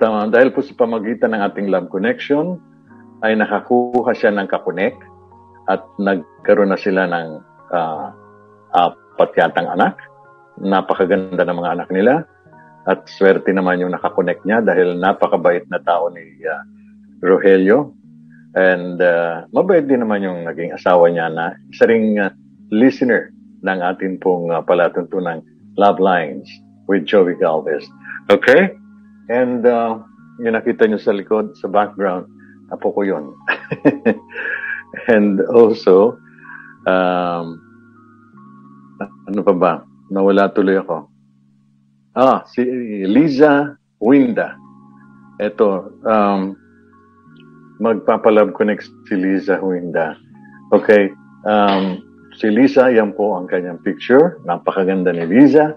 tama, 0.00 0.28
dahil 0.28 0.52
po 0.52 0.60
sa 0.60 0.76
pamagitan 0.76 1.32
ng 1.32 1.42
ating 1.44 1.68
Love 1.68 1.88
Connection, 1.92 2.60
ay 3.24 3.36
nakakuha 3.40 4.12
siya 4.12 4.36
ng 4.36 4.48
kakonek 4.48 4.96
at 5.72 5.80
nagkaroon 5.96 6.72
na 6.72 6.80
sila 6.80 7.08
ng 7.08 7.28
uh, 7.72 8.12
apat 8.76 9.30
yatang 9.40 9.70
anak 9.70 9.96
napakaganda 10.60 11.42
ng 11.42 11.58
mga 11.58 11.72
anak 11.80 11.88
nila 11.90 12.14
at 12.84 13.08
swerte 13.08 13.50
naman 13.50 13.82
yung 13.82 13.90
nakakonect 13.96 14.44
niya 14.46 14.62
dahil 14.62 14.94
napakabait 15.00 15.66
na 15.72 15.80
tao 15.82 16.12
ni 16.12 16.22
uh, 16.46 16.62
Rogelio 17.24 17.96
and 18.54 19.02
uh, 19.02 19.48
mabait 19.50 19.82
din 19.88 20.04
naman 20.04 20.22
yung 20.22 20.46
naging 20.46 20.70
asawa 20.76 21.10
niya 21.10 21.26
na 21.32 21.58
isa 21.72 21.88
ring 21.90 22.20
uh, 22.20 22.30
listener 22.70 23.33
ng 23.64 23.80
atin 23.80 24.20
pong 24.20 24.52
uh, 24.52 24.60
palatuntunang 24.60 25.40
Love 25.80 25.98
Lines 25.98 26.46
with 26.86 27.08
Joey 27.08 27.34
Galvez. 27.40 27.82
Okay? 28.28 28.76
And 29.32 29.64
uh, 29.64 30.04
yung 30.38 30.54
nakita 30.54 30.84
nyo 30.84 31.00
sa 31.00 31.16
likod, 31.16 31.56
sa 31.58 31.72
background, 31.72 32.28
apo 32.70 32.92
ko 32.92 33.00
yun. 33.02 33.32
and 35.14 35.40
also, 35.48 36.20
um, 36.84 37.58
ano 39.28 39.40
pa 39.40 39.54
ba? 39.56 39.72
Nawala 40.12 40.52
tuloy 40.52 40.76
ako. 40.78 41.08
Ah, 42.14 42.46
si 42.46 42.62
Liza 43.08 43.74
Winda. 43.98 44.54
Ito, 45.42 45.90
um, 46.06 46.54
magpapalab 47.82 48.54
connect 48.54 48.86
si 49.10 49.14
Liza 49.18 49.58
Winda. 49.58 50.14
Okay, 50.70 51.10
um, 51.42 51.98
si 52.38 52.50
Liza, 52.50 52.90
yan 52.90 53.14
po 53.14 53.38
ang 53.38 53.46
kanyang 53.46 53.78
picture. 53.82 54.42
Napakaganda 54.46 55.14
ni 55.14 55.24
Liza. 55.26 55.74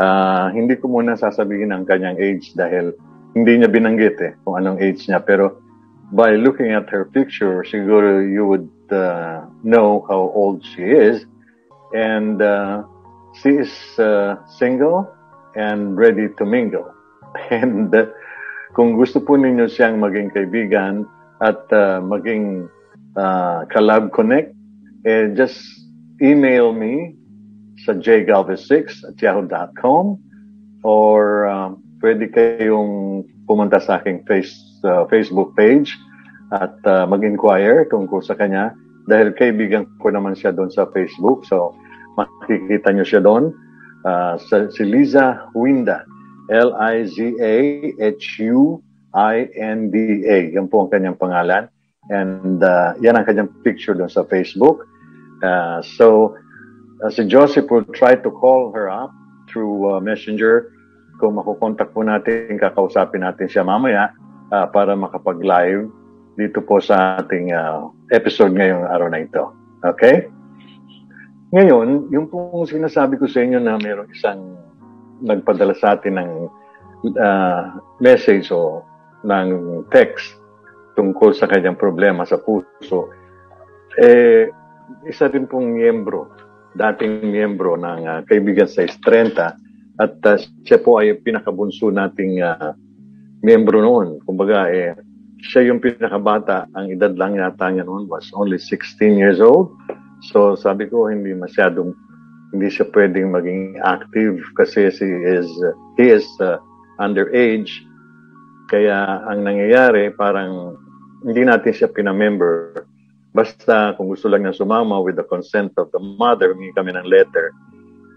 Uh, 0.00 0.48
hindi 0.56 0.76
ko 0.80 0.88
muna 0.88 1.16
sasabihin 1.20 1.68
ang 1.68 1.84
kanyang 1.84 2.16
age 2.16 2.56
dahil 2.56 2.96
hindi 3.36 3.60
niya 3.60 3.68
binanggit 3.68 4.16
eh 4.24 4.32
kung 4.44 4.56
anong 4.56 4.80
age 4.80 5.04
niya. 5.08 5.20
Pero 5.20 5.60
by 6.12 6.36
looking 6.36 6.72
at 6.72 6.88
her 6.88 7.04
picture, 7.08 7.64
siguro 7.68 8.24
you 8.24 8.44
would 8.48 8.72
uh, 8.88 9.44
know 9.64 10.04
how 10.08 10.32
old 10.32 10.64
she 10.64 10.84
is. 10.84 11.24
And 11.92 12.40
uh, 12.40 12.88
she 13.40 13.60
is 13.60 13.72
uh, 14.00 14.40
single 14.48 15.08
and 15.56 15.96
ready 15.96 16.32
to 16.40 16.44
mingle. 16.44 16.88
And 17.52 17.92
uh, 17.92 18.08
kung 18.72 18.96
gusto 18.96 19.20
po 19.20 19.36
ninyo 19.36 19.68
siyang 19.68 20.00
maging 20.00 20.32
kaibigan 20.32 21.04
at 21.44 21.68
uh, 21.68 22.00
maging 22.00 22.68
uh, 23.16 23.68
Kalab 23.68 24.12
Connect, 24.16 24.56
eh, 25.04 25.32
just 25.36 25.81
email 26.22 26.70
me 26.70 27.18
sa 27.82 27.98
jgalvez6 27.98 29.10
at 29.10 29.18
yahoo.com 29.18 30.16
or 30.86 31.50
uh, 31.50 31.74
pwede 31.98 32.30
kayong 32.30 33.26
pumunta 33.50 33.82
sa 33.82 33.98
aking 33.98 34.22
face, 34.30 34.54
uh, 34.86 35.04
Facebook 35.10 35.52
page 35.58 35.90
at 36.54 36.78
uh, 36.86 37.04
mag-inquire 37.10 37.90
tungkol 37.90 38.22
sa 38.22 38.38
kanya 38.38 38.70
dahil 39.10 39.34
kaibigan 39.34 39.82
ko 39.98 40.14
naman 40.14 40.38
siya 40.38 40.54
doon 40.54 40.70
sa 40.70 40.86
Facebook. 40.94 41.42
So, 41.50 41.74
Makikita 42.16 42.92
nyo 42.92 43.04
siya 43.08 43.24
doon. 43.24 43.54
Uh, 44.04 44.36
si 44.72 44.84
Liza 44.84 45.48
Winda. 45.56 46.04
L-I-Z-A-H-U-I-N-D-A. 46.52 47.38
Yan 50.52 50.66
po 50.68 50.84
ang 50.84 50.90
kanyang 50.92 51.16
pangalan. 51.16 51.70
And 52.10 52.60
uh, 52.60 52.98
yan 53.00 53.14
ang 53.16 53.24
kanyang 53.24 53.48
picture 53.64 53.94
doon 53.96 54.10
sa 54.12 54.26
Facebook. 54.26 54.84
Uh, 55.42 55.82
so, 55.82 56.38
uh, 57.02 57.10
si 57.10 57.26
Joseph 57.26 57.66
will 57.68 57.84
try 57.92 58.14
to 58.14 58.30
call 58.30 58.70
her 58.70 58.86
up 58.86 59.10
through 59.50 59.90
uh, 59.90 59.98
Messenger. 59.98 60.70
Kung 61.18 61.38
makukontak 61.38 61.90
po 61.90 62.06
natin, 62.06 62.58
kakausapin 62.58 63.26
natin 63.26 63.50
siya 63.50 63.66
mamaya 63.66 64.14
uh, 64.54 64.66
para 64.70 64.94
makapag-live 64.94 65.90
dito 66.38 66.64
po 66.64 66.80
sa 66.80 67.20
ating 67.20 67.52
uh, 67.52 67.92
episode 68.14 68.56
ngayong 68.56 68.88
araw 68.88 69.08
na 69.10 69.20
ito. 69.22 69.52
Okay? 69.84 70.30
Ngayon, 71.52 72.08
yung 72.08 72.32
pong 72.32 72.64
sinasabi 72.64 73.20
ko 73.20 73.28
sa 73.28 73.44
inyo 73.44 73.60
na 73.60 73.76
mayroong 73.76 74.08
isang 74.08 74.56
nagpadala 75.20 75.76
sa 75.76 76.00
atin 76.00 76.16
ng 76.16 76.30
uh, 77.20 77.62
message 78.00 78.48
o 78.48 78.80
ng 79.22 79.84
text 79.92 80.40
tungkol 80.96 81.36
sa 81.36 81.44
kanyang 81.46 81.76
problema 81.76 82.24
sa 82.24 82.40
puso, 82.40 83.12
eh, 84.00 84.48
isa 85.08 85.28
din 85.28 85.48
pong 85.48 85.74
miyembro, 85.76 86.30
dating 86.76 87.28
miyembro 87.28 87.76
ng 87.76 88.00
uh, 88.06 88.20
Kaibigan 88.26 88.68
sa 88.68 88.86
30 88.86 89.62
at 90.00 90.14
uh, 90.24 90.38
siya 90.64 90.78
po 90.80 90.98
ay 90.98 91.18
pinakabunso 91.20 91.92
nating 91.92 92.40
uh, 92.40 92.72
miyembro 93.44 93.82
noon. 93.82 94.22
Kumbaga, 94.24 94.70
eh, 94.72 94.96
siya 95.42 95.68
yung 95.68 95.82
pinakabata. 95.82 96.70
Ang 96.78 96.96
edad 96.96 97.12
lang 97.18 97.36
yata 97.36 97.68
niya 97.68 97.84
noon 97.84 98.06
was 98.06 98.30
only 98.32 98.56
16 98.56 99.18
years 99.18 99.42
old. 99.42 99.74
So 100.30 100.54
sabi 100.54 100.86
ko, 100.86 101.10
hindi 101.10 101.34
masyadong, 101.34 101.92
hindi 102.54 102.68
siya 102.70 102.86
pwedeng 102.94 103.34
maging 103.34 103.82
active 103.82 104.38
kasi 104.54 104.88
si 104.94 105.06
is, 105.26 105.50
uh, 105.60 105.74
he 105.98 106.14
is 106.14 106.26
uh, 106.38 106.62
underage. 107.02 107.70
Kaya 108.70 109.26
ang 109.28 109.44
nangyayari, 109.44 110.14
parang 110.14 110.78
hindi 111.26 111.42
natin 111.42 111.74
siya 111.74 111.90
pinamember. 111.90 112.86
Basta 113.32 113.96
kung 113.96 114.12
gusto 114.12 114.28
lang 114.28 114.44
niya 114.44 114.52
sumama 114.52 115.00
with 115.00 115.16
the 115.16 115.24
consent 115.24 115.72
of 115.80 115.88
the 115.96 116.00
mother, 116.00 116.52
humingi 116.52 116.76
kami 116.76 116.92
ng 116.92 117.08
letter. 117.08 117.52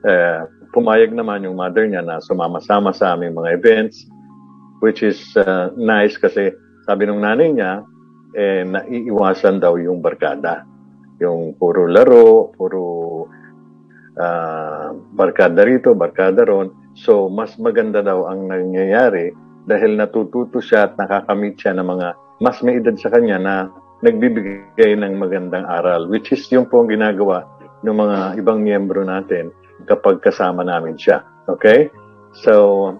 Eh, 0.05 0.43
pumayag 0.75 1.15
naman 1.15 1.47
yung 1.47 1.55
mother 1.55 1.87
niya 1.87 2.03
na 2.03 2.19
sumama-sama 2.19 2.91
sa 2.91 3.15
aming 3.15 3.31
mga 3.31 3.55
events, 3.55 4.03
which 4.83 4.99
is 5.01 5.17
uh, 5.39 5.71
nice 5.79 6.19
kasi 6.19 6.51
sabi 6.83 7.07
ng 7.07 7.23
nanay 7.23 7.55
niya, 7.55 7.87
eh, 8.35 8.67
naiiwasan 8.67 9.63
daw 9.63 9.79
yung 9.79 10.03
barkada. 10.03 10.67
Yung 11.23 11.55
puro 11.55 11.87
laro, 11.87 12.51
puro 12.51 12.83
uh, 14.19 14.91
barkada 15.15 15.63
rito, 15.63 15.95
barkada 15.95 16.43
ron. 16.43 16.75
So, 16.95 17.31
mas 17.31 17.55
maganda 17.55 18.03
daw 18.03 18.27
ang 18.27 18.51
nangyayari 18.51 19.31
dahil 19.63 19.95
natututo 19.95 20.59
siya 20.59 20.91
at 20.91 20.99
nakakamit 20.99 21.55
siya 21.57 21.73
ng 21.79 21.87
mga 21.87 22.07
mas 22.43 22.59
may 22.61 22.83
edad 22.83 22.99
sa 22.99 23.09
kanya 23.09 23.39
na 23.39 23.55
nagbibigay 24.05 24.93
ng 24.93 25.17
magandang 25.17 25.65
aral, 25.65 26.05
which 26.05 26.29
is 26.29 26.45
yung 26.53 26.69
pong 26.69 26.93
ginagawa 26.93 27.49
ng 27.81 27.95
mga 27.97 28.17
ibang 28.37 28.61
miyembro 28.61 29.01
natin 29.01 29.49
kapag 29.89 30.21
kasama 30.21 30.61
namin 30.61 30.93
siya. 30.93 31.25
Okay? 31.49 31.89
So, 32.45 32.93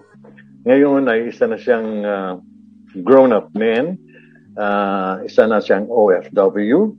ngayon 0.66 1.06
ay 1.06 1.30
isa 1.30 1.46
na 1.46 1.54
siyang 1.54 1.88
uh, 2.02 2.34
grown-up 3.06 3.54
man, 3.54 3.94
uh, 4.58 5.22
isa 5.22 5.46
na 5.46 5.62
siyang 5.62 5.86
OFW, 5.86 6.90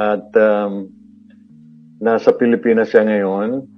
at 0.00 0.24
um, 0.40 0.88
nasa 2.00 2.32
Pilipinas 2.32 2.90
siya 2.90 3.04
ngayon. 3.04 3.68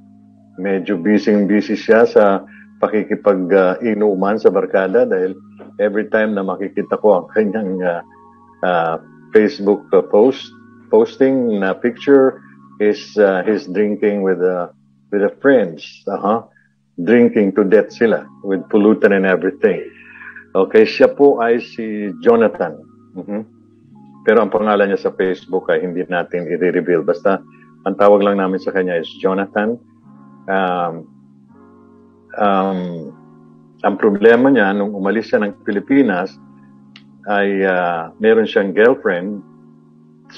Medyo 0.55 1.03
busy-busy 1.03 1.75
siya 1.75 2.07
sa 2.07 2.47
pakikipag-inuman 2.79 4.39
sa 4.39 4.55
barkada 4.55 5.03
dahil 5.03 5.35
every 5.83 6.07
time 6.15 6.39
na 6.39 6.47
makikita 6.47 6.95
ko 7.03 7.19
ang 7.19 7.27
kanyang 7.35 7.83
uh, 7.83 8.01
uh, 8.63 8.97
Facebook 9.35 9.91
uh, 9.91 10.07
post 10.07 10.55
posting 10.95 11.59
na 11.59 11.75
picture 11.75 12.39
is 12.79 13.19
uh, 13.19 13.43
his 13.43 13.67
drinking 13.67 14.23
with 14.23 14.39
uh, 14.39 14.71
with 15.11 15.27
the 15.27 15.33
friends 15.43 15.83
uh-huh. 16.07 16.47
drinking 17.03 17.51
to 17.59 17.67
death 17.67 17.91
sila 17.91 18.23
with 18.47 18.63
pollutant 18.71 19.11
and 19.11 19.27
everything 19.27 19.83
okay 20.55 20.87
siya 20.87 21.11
po 21.11 21.43
ay 21.43 21.59
si 21.59 22.15
Jonathan 22.23 22.79
uh-huh. 23.19 23.43
pero 24.23 24.47
ang 24.47 24.55
pangalan 24.55 24.95
niya 24.95 25.11
sa 25.11 25.13
Facebook 25.19 25.67
ay 25.75 25.83
hindi 25.83 26.07
natin 26.07 26.47
i-reveal 26.47 27.03
basta 27.03 27.43
ang 27.85 27.99
tawag 27.99 28.23
lang 28.23 28.39
namin 28.39 28.63
sa 28.63 28.71
kanya 28.71 29.03
is 29.03 29.11
Jonathan 29.19 29.75
um, 30.47 31.11
um, 32.39 33.11
ang 33.85 34.01
problema 34.01 34.49
niya, 34.49 34.73
nung 34.73 34.97
umalis 34.97 35.29
siya 35.29 35.45
ng 35.45 35.61
Pilipinas, 35.61 36.33
ay 37.31 37.65
uh, 37.65 38.13
meron 38.21 38.49
siyang 38.49 38.77
girlfriend. 38.77 39.41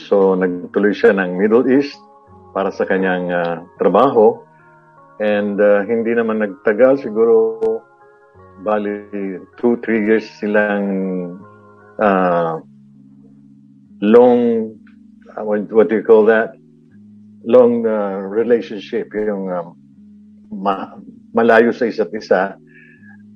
So, 0.07 0.37
nagtuloy 0.37 0.93
siya 0.93 1.17
ng 1.17 1.41
Middle 1.41 1.67
East 1.67 1.97
para 2.53 2.71
sa 2.71 2.85
kanyang 2.85 3.33
uh, 3.33 3.57
trabaho. 3.81 4.43
And 5.19 5.57
uh, 5.57 5.83
hindi 5.89 6.13
naman 6.13 6.45
nagtagal, 6.45 7.01
siguro 7.01 7.61
bali 8.61 9.09
two, 9.61 9.81
three 9.81 10.05
years 10.05 10.29
silang 10.37 10.87
uh, 11.97 12.61
long, 14.05 14.73
what, 15.37 15.65
what 15.73 15.89
do 15.89 15.97
you 16.01 16.05
call 16.05 16.29
that? 16.29 16.53
Long 17.47 17.87
uh, 17.87 18.21
relationship, 18.27 19.09
yung 19.15 19.49
um, 19.49 19.67
ma- 20.53 20.99
malayo 21.33 21.73
sa 21.73 21.89
isa't 21.89 22.13
isa 22.13 22.59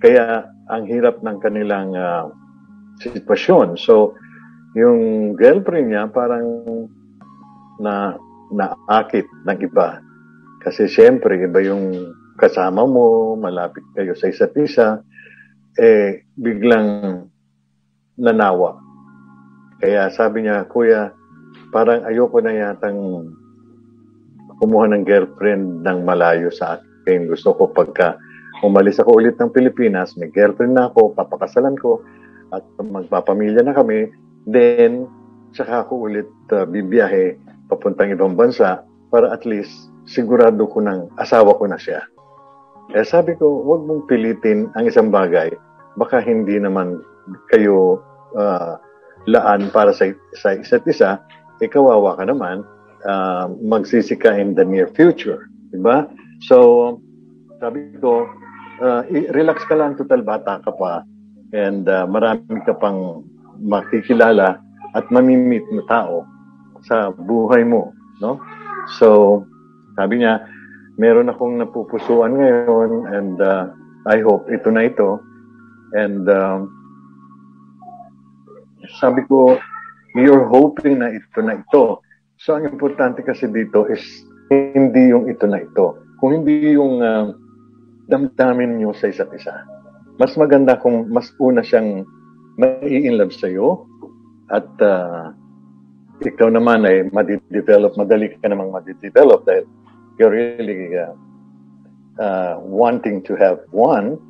kaya 0.00 0.48
ang 0.72 0.88
hirap 0.88 1.20
ng 1.20 1.36
kanilang 1.44 1.92
uh, 1.92 2.32
sitwasyon. 3.00 3.80
So, 3.80 4.14
yung 4.76 5.34
girlfriend 5.34 5.90
niya 5.90 6.06
parang 6.12 6.46
na 7.80 8.14
naakit 8.52 9.26
ng 9.48 9.58
iba. 9.64 10.04
Kasi 10.60 10.86
siyempre, 10.86 11.40
iba 11.40 11.64
yung 11.64 12.12
kasama 12.36 12.84
mo, 12.84 13.34
malapit 13.40 13.82
kayo 13.96 14.12
sa 14.12 14.28
isa't 14.28 14.52
isa, 14.60 15.00
eh, 15.80 16.28
biglang 16.36 17.24
nanawa. 18.20 18.76
Kaya 19.80 20.12
sabi 20.12 20.44
niya, 20.44 20.68
Kuya, 20.68 21.08
parang 21.72 22.04
ayoko 22.04 22.44
na 22.44 22.52
yatang 22.52 23.32
kumuha 24.60 24.92
ng 24.92 25.08
girlfriend 25.08 25.80
ng 25.80 25.98
malayo 26.04 26.52
sa 26.52 26.76
akin. 26.76 27.24
Gusto 27.32 27.56
ko 27.56 27.72
pagka 27.72 28.20
umalis 28.60 29.00
ako 29.00 29.16
ulit 29.16 29.40
ng 29.40 29.48
Pilipinas, 29.56 30.20
may 30.20 30.28
girlfriend 30.28 30.76
na 30.76 30.92
ako, 30.92 31.16
papakasalan 31.16 31.80
ko, 31.80 32.04
at 32.50 32.64
magpapamilya 32.78 33.62
na 33.62 33.74
kami, 33.74 34.10
then, 34.46 35.06
saka 35.54 35.86
ako 35.86 36.10
ulit 36.10 36.30
uh, 36.54 36.66
bibiyahe 36.66 37.38
papuntang 37.70 38.10
ibang 38.10 38.34
bansa 38.34 38.82
para 39.10 39.30
at 39.34 39.46
least 39.46 39.90
sigurado 40.06 40.66
ko 40.66 40.82
ng 40.82 41.10
asawa 41.18 41.54
ko 41.54 41.66
na 41.70 41.78
siya. 41.78 42.02
Eh 42.94 43.06
sabi 43.06 43.38
ko, 43.38 43.62
huwag 43.62 43.86
mong 43.86 44.10
pilitin 44.10 44.66
ang 44.74 44.90
isang 44.90 45.14
bagay. 45.14 45.50
Baka 45.94 46.18
hindi 46.18 46.58
naman 46.58 46.98
kayo 47.54 48.02
uh, 48.34 48.78
laan 49.30 49.70
para 49.70 49.94
sa, 49.94 50.10
sa 50.34 50.58
isa't 50.58 50.86
isa, 50.90 51.22
eh 51.62 51.70
kawawa 51.70 52.18
ka 52.18 52.26
naman, 52.26 52.66
uh, 53.06 53.46
magsisi 53.62 54.18
ka 54.18 54.34
in 54.34 54.58
the 54.58 54.66
near 54.66 54.90
future. 54.98 55.46
Diba? 55.70 56.10
So, 56.50 56.98
sabi 57.62 57.94
ko, 58.02 58.26
uh, 58.82 59.06
relax 59.30 59.62
ka 59.70 59.78
lang, 59.78 59.94
total 59.94 60.26
bata 60.26 60.58
ka 60.64 60.72
pa. 60.74 61.06
And 61.50 61.86
uh, 61.90 62.06
marami 62.06 62.62
ka 62.62 62.78
pang 62.78 63.26
makikilala 63.58 64.62
at 64.94 65.04
mamimit 65.10 65.66
mo 65.70 65.82
tao 65.86 66.26
sa 66.86 67.10
buhay 67.12 67.66
mo. 67.66 67.92
No? 68.22 68.38
So, 68.98 69.42
sabi 69.94 70.22
niya, 70.22 70.46
meron 70.96 71.30
akong 71.30 71.58
napupusuan 71.58 72.38
ngayon 72.38 72.90
and 73.12 73.36
uh, 73.40 73.70
I 74.08 74.22
hope 74.24 74.48
ito 74.48 74.70
na 74.72 74.88
ito. 74.88 75.20
And 75.94 76.24
um, 76.30 76.70
sabi 79.02 79.26
ko, 79.26 79.58
you're 80.14 80.46
hoping 80.48 81.02
na 81.02 81.12
ito 81.12 81.38
na 81.42 81.58
ito. 81.60 82.00
So, 82.40 82.56
ang 82.56 82.64
importante 82.64 83.20
kasi 83.20 83.50
dito 83.50 83.84
is 83.90 84.00
hindi 84.48 85.12
yung 85.12 85.28
ito 85.28 85.44
na 85.44 85.60
ito. 85.60 85.98
Kung 86.18 86.40
hindi 86.40 86.74
yung 86.74 86.98
uh, 86.98 87.30
damdamin 88.10 88.80
niyo 88.80 88.90
sa 88.96 89.06
isa't 89.12 89.30
isa. 89.36 89.79
Mas 90.20 90.36
maganda 90.36 90.76
kung 90.76 91.08
mas 91.08 91.32
una 91.40 91.64
siyang 91.64 92.04
mai-inlove 92.60 93.32
sa 93.32 93.48
iyo 93.48 93.88
at 94.52 94.68
uh, 94.84 95.32
ikaw 96.20 96.52
naman 96.52 96.84
ay 96.84 97.08
madi-develop, 97.08 97.96
madali 97.96 98.28
ka 98.36 98.44
namang 98.44 98.68
madi-develop 98.68 99.48
dahil 99.48 99.64
you're 100.20 100.28
really 100.28 100.92
uh, 100.92 101.16
uh, 102.20 102.60
wanting 102.60 103.24
to 103.24 103.32
have 103.40 103.64
one 103.72 104.20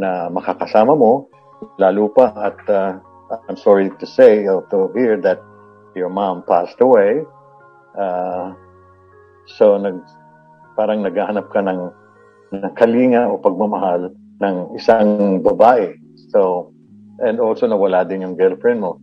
na 0.00 0.32
makakasama 0.32 0.96
mo, 0.96 1.28
lalo 1.76 2.08
pa 2.08 2.32
at 2.40 2.56
uh, 2.72 2.96
I'm 3.44 3.60
sorry 3.60 3.92
to 4.00 4.06
say 4.08 4.48
or 4.48 4.64
to 4.72 4.88
hear 4.96 5.20
that 5.20 5.44
your 5.92 6.08
mom 6.08 6.48
passed 6.48 6.80
away. 6.80 7.20
Uh, 7.92 8.56
so 9.44 9.76
nag 9.76 10.00
parang 10.80 11.04
naghahanap 11.04 11.52
ka 11.52 11.60
ng 11.60 11.92
ng 12.56 12.72
kalinga 12.72 13.28
o 13.28 13.36
pagmamahal 13.36 14.08
ng 14.40 14.56
isang 14.76 15.38
babae. 15.44 15.94
So, 16.32 16.72
and 17.20 17.38
also 17.38 17.68
nawala 17.68 18.08
din 18.08 18.24
yung 18.24 18.34
girlfriend 18.34 18.80
mo. 18.80 18.98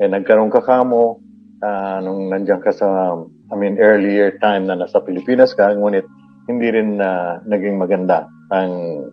Eh, 0.00 0.08
nagkaroon 0.08 0.48
ka 0.48 0.64
kamo 0.64 1.20
uh, 1.62 1.98
nung 2.00 2.32
nandiyan 2.32 2.64
ka 2.64 2.72
sa, 2.72 3.18
I 3.52 3.54
mean, 3.56 3.76
earlier 3.76 4.36
time 4.40 4.66
na 4.66 4.78
nasa 4.78 5.02
Pilipinas 5.04 5.52
ka, 5.52 5.74
ngunit 5.76 6.06
hindi 6.48 6.68
rin 6.72 6.96
uh, 6.96 7.44
naging 7.44 7.76
maganda 7.76 8.24
ang 8.48 9.04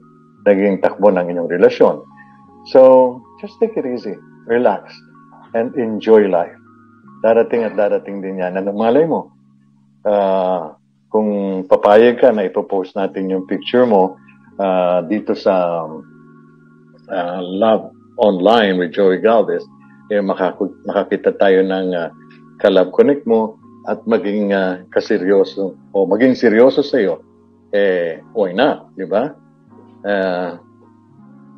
naging 0.47 0.79
takbo 0.79 1.11
ng 1.11 1.27
inyong 1.35 1.51
relasyon. 1.51 1.99
So, 2.71 3.19
just 3.41 3.59
take 3.59 3.75
it 3.75 3.85
easy, 3.85 4.15
relax, 4.47 4.93
and 5.57 5.75
enjoy 5.75 6.31
life. 6.31 6.55
Darating 7.25 7.65
at 7.65 7.75
darating 7.75 8.21
din 8.21 8.39
yan. 8.39 8.55
Ano 8.55 8.71
malay 8.71 9.03
mo? 9.09 9.33
Uh, 10.05 10.77
kung 11.09 11.63
papayag 11.65 12.21
ka 12.21 12.29
na 12.29 12.45
ipopost 12.45 12.93
natin 12.93 13.31
yung 13.33 13.49
picture 13.49 13.89
mo 13.89 14.21
uh, 14.59 14.99
dito 15.07 15.33
sa 15.35 15.85
uh, 17.09 17.41
Love 17.41 17.91
Online 18.15 18.79
with 18.79 18.95
Joey 18.95 19.19
Galvez, 19.19 19.63
eh, 20.11 20.21
makak- 20.23 20.79
makakita 20.85 21.35
tayo 21.35 21.65
ng 21.65 21.87
uh, 21.91 22.09
Kalab 22.61 22.95
Connect 22.95 23.27
mo 23.27 23.59
at 23.85 24.01
maging 24.07 24.55
uh, 24.55 24.81
kaseryoso 24.89 25.77
o 25.93 25.97
maging 26.09 26.33
seryoso 26.33 26.81
sa 26.81 26.97
iyo, 26.97 27.21
eh, 27.75 28.23
why 28.33 28.55
not? 28.55 28.89
Di 28.95 29.05
ba? 29.05 29.29
Uh, 30.05 30.57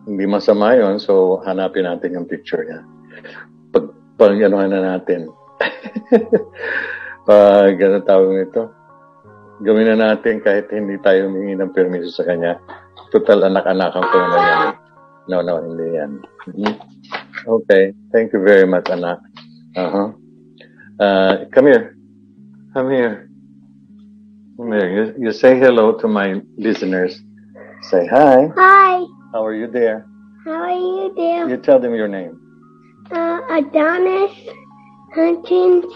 hindi 0.08 0.24
masama 0.24 0.72
yon 0.76 1.04
so 1.04 1.44
hanapin 1.44 1.84
natin 1.84 2.16
yung 2.16 2.28
picture 2.28 2.64
niya. 2.64 2.82
Pag, 3.76 3.92
pag 4.16 4.40
ano 4.40 4.64
na 4.64 4.96
natin. 4.96 5.28
pag 7.28 7.76
ano 7.76 7.98
tawag 8.08 8.32
nito, 8.32 8.72
gawin 9.60 9.92
na 9.92 10.16
natin 10.16 10.40
kahit 10.40 10.72
hindi 10.72 10.96
tayo 11.04 11.28
humingi 11.28 11.60
ng 11.60 11.76
permiso 11.76 12.08
sa 12.14 12.24
kanya. 12.24 12.56
Total 13.12 13.40
anak-anakan 13.48 14.04
ko 14.04 14.18
na 14.20 14.40
yan. 14.40 14.62
No, 15.28 15.44
no, 15.44 15.60
hindi 15.64 15.88
yan. 15.96 16.12
Mm-hmm. 16.48 16.74
Okay. 17.48 17.96
Thank 18.12 18.34
you 18.34 18.44
very 18.44 18.68
much, 18.68 18.88
anak. 18.92 19.20
Uh-huh. 19.76 20.12
Uh, 21.00 21.46
come 21.52 21.68
here. 21.68 21.96
Come 22.74 22.92
here. 22.92 23.30
Come 24.58 24.72
here. 24.72 24.90
You, 24.90 25.04
you 25.28 25.32
say 25.32 25.60
hello 25.60 25.94
to 26.00 26.08
my 26.08 26.42
listeners. 26.58 27.22
Say 27.92 28.08
hi. 28.08 28.52
Hi. 28.56 29.06
How 29.32 29.46
are 29.46 29.54
you 29.54 29.68
there? 29.68 30.08
How 30.44 30.68
are 30.68 30.76
you 30.76 31.14
there? 31.16 31.48
You 31.48 31.58
tell 31.58 31.80
them 31.80 31.94
your 31.94 32.08
name. 32.08 32.40
Uh, 33.12 33.40
Adonis 33.52 34.34
Huntington 35.14 35.88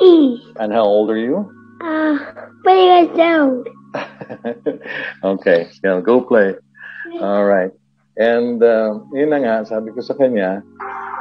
E. 0.00 0.38
And 0.56 0.72
how 0.72 0.84
old 0.84 1.10
are 1.10 1.18
you? 1.18 1.50
Uh, 1.80 2.18
three 2.64 2.84
years 2.84 3.10
old. 3.18 3.68
okay, 5.24 5.68
so 5.82 6.00
go 6.00 6.20
play. 6.20 6.54
All 7.20 7.44
right. 7.44 7.70
And 8.16 8.60
uh, 8.62 9.00
yun 9.12 9.32
na 9.32 9.38
nga, 9.40 9.56
sabi 9.64 9.92
ko 9.92 10.04
sa 10.04 10.12
kanya, 10.14 10.60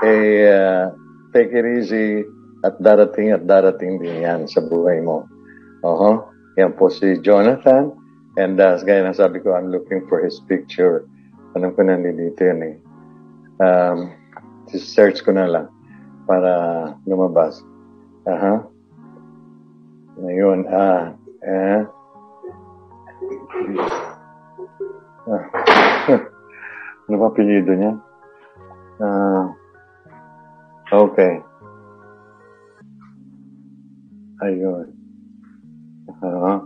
eh, 0.03 0.43
uh, 0.47 0.91
take 1.31 1.55
it 1.55 1.63
easy 1.63 2.27
at 2.67 2.75
darating 2.83 3.31
at 3.31 3.47
darating 3.47 3.97
din 4.03 4.27
yan 4.27 4.43
sa 4.45 4.59
buhay 4.59 4.99
mo. 4.99 5.25
Uh-huh. 5.81 6.27
Yan 6.59 6.75
po 6.75 6.91
si 6.91 7.17
Jonathan. 7.23 7.95
And 8.39 8.59
uh, 8.59 8.79
gaya 8.83 9.03
na 9.03 9.15
sabi 9.15 9.39
ko, 9.39 9.55
I'm 9.55 9.71
looking 9.71 10.07
for 10.07 10.23
his 10.23 10.39
picture. 10.47 11.07
Anong 11.55 11.75
ko 11.75 11.83
nandito 11.83 12.43
yun 12.43 12.59
eh. 12.63 12.75
Um, 13.59 14.15
search 14.71 15.23
ko 15.23 15.35
na 15.35 15.47
lang 15.47 15.67
para 16.27 16.51
lumabas. 17.07 17.59
Aha. 18.27 18.35
Uh-huh. 18.35 18.59
Ngayon, 20.21 20.67
ah, 20.69 21.15
eh, 21.41 21.81
ano 27.07 27.15
ba 27.15 27.27
apelido 27.29 27.71
niya? 27.73 27.93
Ah, 29.01 29.45
okay. 30.93 31.41
Ayun. 34.41 34.87
Uh, 36.21 36.57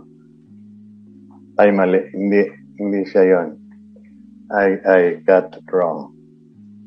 ay, 1.60 1.72
mali. 1.72 2.00
Hindi, 2.12 2.44
hindi 2.76 3.00
siya 3.08 3.24
yon. 3.24 3.56
I, 4.52 4.68
I 4.84 5.00
got 5.24 5.56
it 5.56 5.68
wrong. 5.72 6.12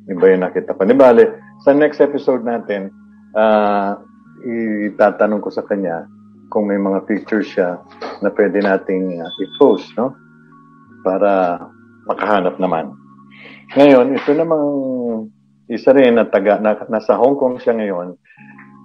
Iba 0.10 0.34
yung 0.34 0.46
nakita 0.46 0.74
ko. 0.74 0.86
Di 0.86 0.98
bale, 0.98 1.38
sa 1.62 1.74
next 1.74 2.02
episode 2.02 2.42
natin, 2.42 2.90
uh, 3.38 3.98
itatanong 4.46 5.42
ko 5.44 5.50
sa 5.54 5.66
kanya 5.68 6.08
kung 6.50 6.68
may 6.68 6.82
mga 6.82 7.06
pictures 7.06 7.50
siya 7.54 7.78
na 8.20 8.30
pwede 8.34 8.60
nating 8.60 9.22
uh, 9.22 9.32
i-post, 9.46 9.94
no? 9.96 10.14
Para 11.06 11.62
makahanap 12.10 12.58
naman. 12.58 12.94
Ngayon, 13.78 14.18
ito 14.18 14.34
namang 14.34 14.68
isa 15.70 15.94
rin 15.94 16.18
na 16.18 16.26
taga, 16.26 16.58
na, 16.58 16.74
nasa 16.90 17.14
Hong 17.14 17.38
Kong 17.38 17.62
siya 17.62 17.78
ngayon, 17.78 18.18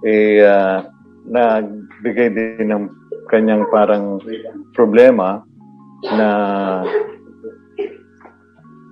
eh, 0.05 0.45
uh, 0.45 0.85
nagbigay 1.25 2.29
din 2.29 2.69
ng 2.69 2.85
kanyang 3.33 3.65
parang 3.73 4.21
problema 4.77 5.41
na 6.13 6.29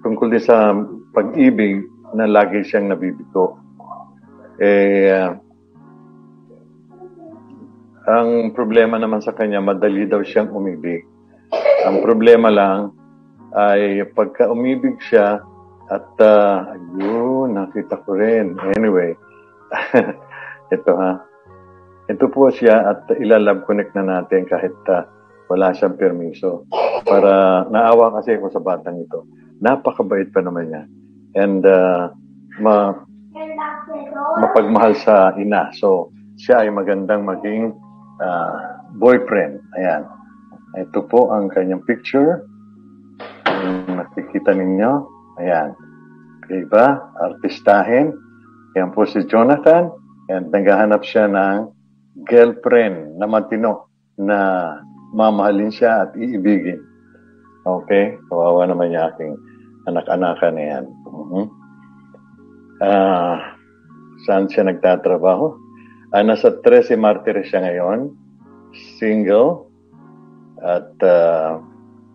tungkol 0.02 0.34
din 0.34 0.42
sa 0.42 0.74
pag-ibig 1.14 1.86
na 2.18 2.26
lagi 2.26 2.66
siyang 2.66 2.90
nabibito. 2.90 3.62
Eh, 4.58 5.14
uh, 5.14 5.38
ang 8.04 8.52
problema 8.52 9.00
naman 9.00 9.24
sa 9.24 9.32
kanya, 9.32 9.64
madali 9.64 10.04
daw 10.04 10.20
siyang 10.20 10.52
umibig. 10.52 11.08
Ang 11.88 12.04
problema 12.04 12.52
lang 12.52 12.92
ay 13.56 14.04
pagka 14.12 14.50
umibig 14.52 15.00
siya 15.00 15.40
at 15.88 16.10
uh, 16.20 16.74
ayun, 16.74 17.56
nakita 17.56 18.02
ko 18.04 18.18
rin. 18.18 18.60
Anyway, 18.76 19.16
ito 20.76 20.92
ha. 21.00 21.22
Ito 22.12 22.28
po 22.28 22.52
siya 22.52 22.92
at 22.92 23.08
ilalab 23.16 23.64
connect 23.64 23.96
na 23.96 24.04
natin 24.04 24.44
kahit 24.52 24.76
uh, 24.92 25.08
wala 25.48 25.72
siyang 25.72 25.96
permiso. 25.96 26.68
Para 27.08 27.64
naawa 27.72 28.20
kasi 28.20 28.36
ako 28.36 28.52
sa 28.52 28.64
batang 28.64 29.00
ito. 29.00 29.28
Napakabait 29.64 30.28
pa 30.34 30.44
naman 30.44 30.72
niya. 30.72 30.84
And 31.40 31.64
uh, 31.64 32.12
ma 32.60 32.96
mapagmahal 34.44 34.94
sa 35.00 35.34
ina. 35.40 35.72
So, 35.78 36.14
siya 36.38 36.66
ay 36.66 36.70
magandang 36.74 37.26
maging 37.26 37.74
uh, 38.24 38.80
boyfriend. 38.96 39.60
Ayan. 39.76 40.08
Ito 40.80 41.06
po 41.06 41.36
ang 41.36 41.52
kanyang 41.52 41.84
picture. 41.84 42.48
Ang 43.46 44.00
nakikita 44.00 44.56
ninyo. 44.56 44.92
Ayan. 45.44 45.76
Diba? 46.48 47.14
Artistahin. 47.20 48.16
Ayan 48.74 48.90
po 48.96 49.04
si 49.06 49.22
Jonathan. 49.28 49.92
And 50.32 50.50
naghahanap 50.50 51.04
siya 51.04 51.28
ng 51.28 51.70
girlfriend 52.26 53.20
na 53.20 53.28
matino 53.28 53.92
na 54.16 54.72
mamahalin 55.14 55.70
siya 55.70 56.08
at 56.08 56.16
iibigin. 56.16 56.80
Okay? 57.64 58.18
Kawawa 58.32 58.66
naman 58.66 58.96
niya 58.96 59.14
aking 59.14 59.36
anak-anakan 59.86 60.54
na 60.56 60.64
yan. 60.64 60.86
Uh-huh. 61.06 61.46
Uh, 62.84 63.36
saan 64.26 64.48
siya 64.50 64.68
nagtatrabaho? 64.68 65.63
Uh, 66.14 66.22
nasa 66.22 66.62
13 66.62 66.94
Martires 66.94 67.50
siya 67.50 67.66
ngayon. 67.66 68.14
Single. 69.02 69.66
At 70.62 70.94
uh, 71.02 71.58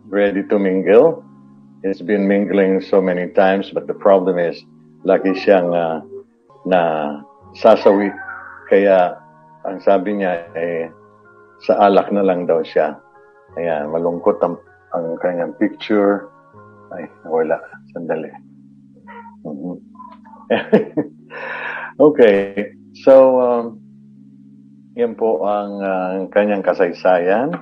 ready 0.07 0.47
to 0.47 0.57
mingle. 0.57 1.27
He's 1.83 1.99
been 1.99 2.31
mingling 2.31 2.79
so 2.79 3.03
many 3.03 3.35
times 3.35 3.75
but 3.75 3.91
the 3.91 3.99
problem 3.99 4.39
is 4.39 4.55
lagi 5.03 5.35
siyang 5.43 5.75
uh, 5.75 5.99
na 6.63 6.83
sasawi. 7.59 8.15
Kaya 8.71 9.19
ang 9.67 9.83
sabi 9.83 10.23
niya 10.23 10.47
eh 10.55 10.87
sa 11.67 11.91
alak 11.91 12.15
na 12.15 12.23
lang 12.23 12.47
daw 12.47 12.63
siya. 12.63 12.95
Ayan, 13.59 13.91
malungkot 13.91 14.39
ang, 14.47 14.63
ang 14.95 15.19
kanyang 15.19 15.59
picture. 15.59 16.31
Ay, 16.95 17.11
wala. 17.27 17.59
Sandali. 17.91 18.31
Mm-hmm. 19.43 19.77
okay. 22.07 22.71
So, 23.03 23.43
um, 23.43 23.88
yan 24.99 25.15
po 25.15 25.47
ang 25.47 25.79
uh, 25.79 26.27
kanyang 26.35 26.67
kasaysayan. 26.67 27.55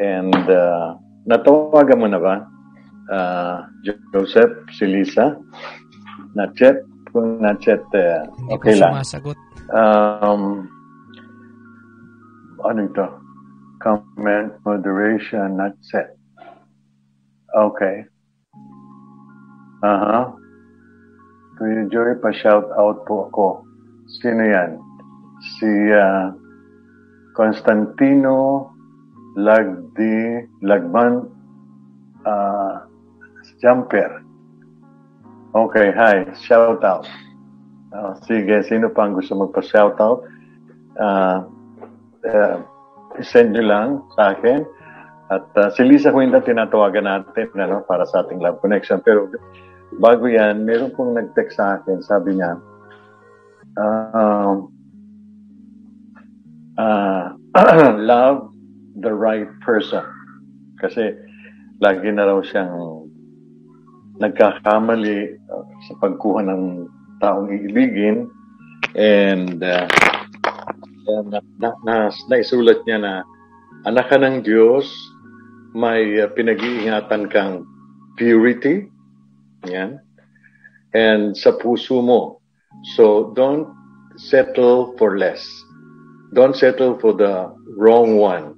And 0.00 0.32
uh, 0.48 0.96
natawagan 1.28 2.00
mo 2.00 2.08
na 2.08 2.16
ba? 2.16 2.34
Uh, 3.12 3.56
Joseph, 4.16 4.56
si 4.72 4.88
Lisa? 4.88 5.36
Nachet? 6.32 6.80
Kung 7.12 7.44
nachet, 7.44 7.84
uh, 7.92 8.24
okay 8.48 8.80
lang. 8.80 9.04
sumasagot. 9.04 9.36
Um, 9.68 10.64
ano 12.64 12.88
ito? 12.88 13.06
Comment, 13.84 14.48
moderation, 14.64 15.60
not 15.60 15.76
set. 15.84 16.16
Okay. 17.52 18.08
Aha. 19.84 19.92
Uh-huh. 19.92 20.24
Kuya 21.60 21.84
Joy, 21.92 22.16
pa-shout 22.24 22.64
out 22.80 23.04
po 23.04 23.28
ako. 23.28 23.46
Sino 24.08 24.40
yan? 24.40 24.80
Si 25.60 25.68
uh, 25.92 26.32
Constantino 27.32 28.70
Lagdi 29.36 30.48
Lagman 30.62 31.28
uh, 32.24 32.84
Jumper. 33.60 34.20
Okay, 35.52 35.92
hi. 35.92 36.28
Shout 36.36 36.84
out. 36.84 37.08
Uh, 37.92 38.16
sige, 38.24 38.64
sino 38.64 38.88
pa 38.88 39.04
ang 39.04 39.16
gusto 39.16 39.36
magpa-shout 39.36 40.00
out? 40.00 40.24
uh, 40.98 41.44
uh, 42.26 42.56
send 43.22 43.54
nyo 43.56 43.64
lang 43.64 43.88
sa 44.16 44.36
akin. 44.36 44.64
At 45.32 45.48
uh, 45.56 45.72
si 45.72 45.86
Lisa 45.88 46.12
Huinda 46.12 46.44
tinatawagan 46.44 47.08
natin 47.08 47.48
ano, 47.56 47.80
para 47.88 48.04
sa 48.04 48.20
ating 48.24 48.42
love 48.42 48.60
connection. 48.60 49.00
Pero 49.00 49.32
bago 49.96 50.28
yan, 50.28 50.68
meron 50.68 50.92
pong 50.92 51.16
nag-text 51.16 51.56
sa 51.56 51.80
akin. 51.80 52.04
Sabi 52.04 52.36
niya, 52.36 52.60
uh, 53.80 54.68
uh, 56.78 57.32
love 57.98 58.52
the 59.00 59.12
right 59.12 59.48
person. 59.60 60.04
Kasi 60.80 61.16
lagi 61.82 62.08
na 62.10 62.28
raw 62.28 62.38
siyang 62.40 63.08
nagkakamali 64.20 65.40
uh, 65.50 65.64
sa 65.88 65.94
pagkuha 65.98 66.46
ng 66.46 66.86
taong 67.18 67.48
iibigin 67.50 68.28
and 68.94 69.62
uh, 69.62 69.88
na, 71.06 71.40
na, 71.58 71.70
na, 71.82 71.94
naisulat 72.30 72.84
niya 72.86 72.98
na 73.02 73.12
anak 73.88 74.10
ka 74.10 74.18
ng 74.20 74.46
Diyos, 74.46 74.86
may 75.74 76.22
uh, 76.22 76.30
pinag-iingatan 76.30 77.26
kang 77.32 77.66
purity, 78.14 78.86
yan, 79.66 79.98
and 80.94 81.34
sa 81.34 81.56
puso 81.56 81.98
mo. 82.04 82.38
So, 82.94 83.32
don't 83.36 83.68
settle 84.16 84.94
for 84.96 85.16
less. 85.18 85.42
Don't 86.32 86.56
settle 86.56 86.96
for 86.96 87.12
the 87.12 87.52
wrong 87.76 88.16
one. 88.16 88.56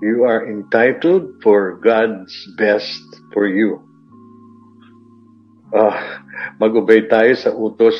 You 0.00 0.24
are 0.24 0.46
entitled 0.46 1.42
for 1.42 1.76
God's 1.82 2.32
best 2.56 3.02
for 3.34 3.50
you. 3.50 3.82
Uh, 5.74 5.92
mag-obey 6.62 7.10
tayo 7.10 7.34
sa 7.34 7.50
utos 7.50 7.98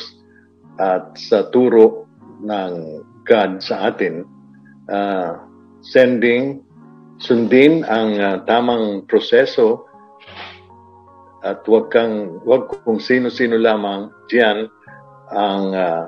at 0.79 1.13
sa 1.19 1.51
turo 1.51 2.07
ng 2.39 3.03
God 3.27 3.59
sa 3.59 3.91
atin. 3.91 4.23
Uh, 4.87 5.39
sending, 5.83 6.63
sundin 7.19 7.83
ang 7.85 8.17
uh, 8.17 8.37
tamang 8.47 9.05
proseso 9.05 9.85
at 11.41 11.61
wag 11.67 11.89
kang 11.89 12.41
wag 12.45 12.69
kung 12.85 13.01
sino-sino 13.01 13.57
lamang 13.57 14.13
diyan 14.29 14.69
ang 15.33 15.63
uh, 15.73 16.03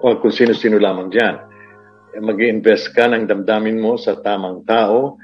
wag 0.00 0.24
kung 0.24 0.32
sino-sino 0.32 0.80
lamang 0.80 1.12
diyan 1.12 1.50
mag 2.18 2.42
invest 2.42 2.90
ka 2.90 3.06
ng 3.06 3.30
damdamin 3.30 3.78
mo 3.78 3.94
sa 3.94 4.18
tamang 4.18 4.66
tao 4.66 5.14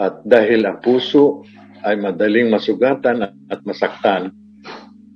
at 0.00 0.24
dahil 0.24 0.64
ang 0.64 0.80
puso 0.80 1.44
ay 1.84 2.00
madaling 2.00 2.48
masugatan 2.48 3.28
at 3.28 3.60
masaktan, 3.68 4.32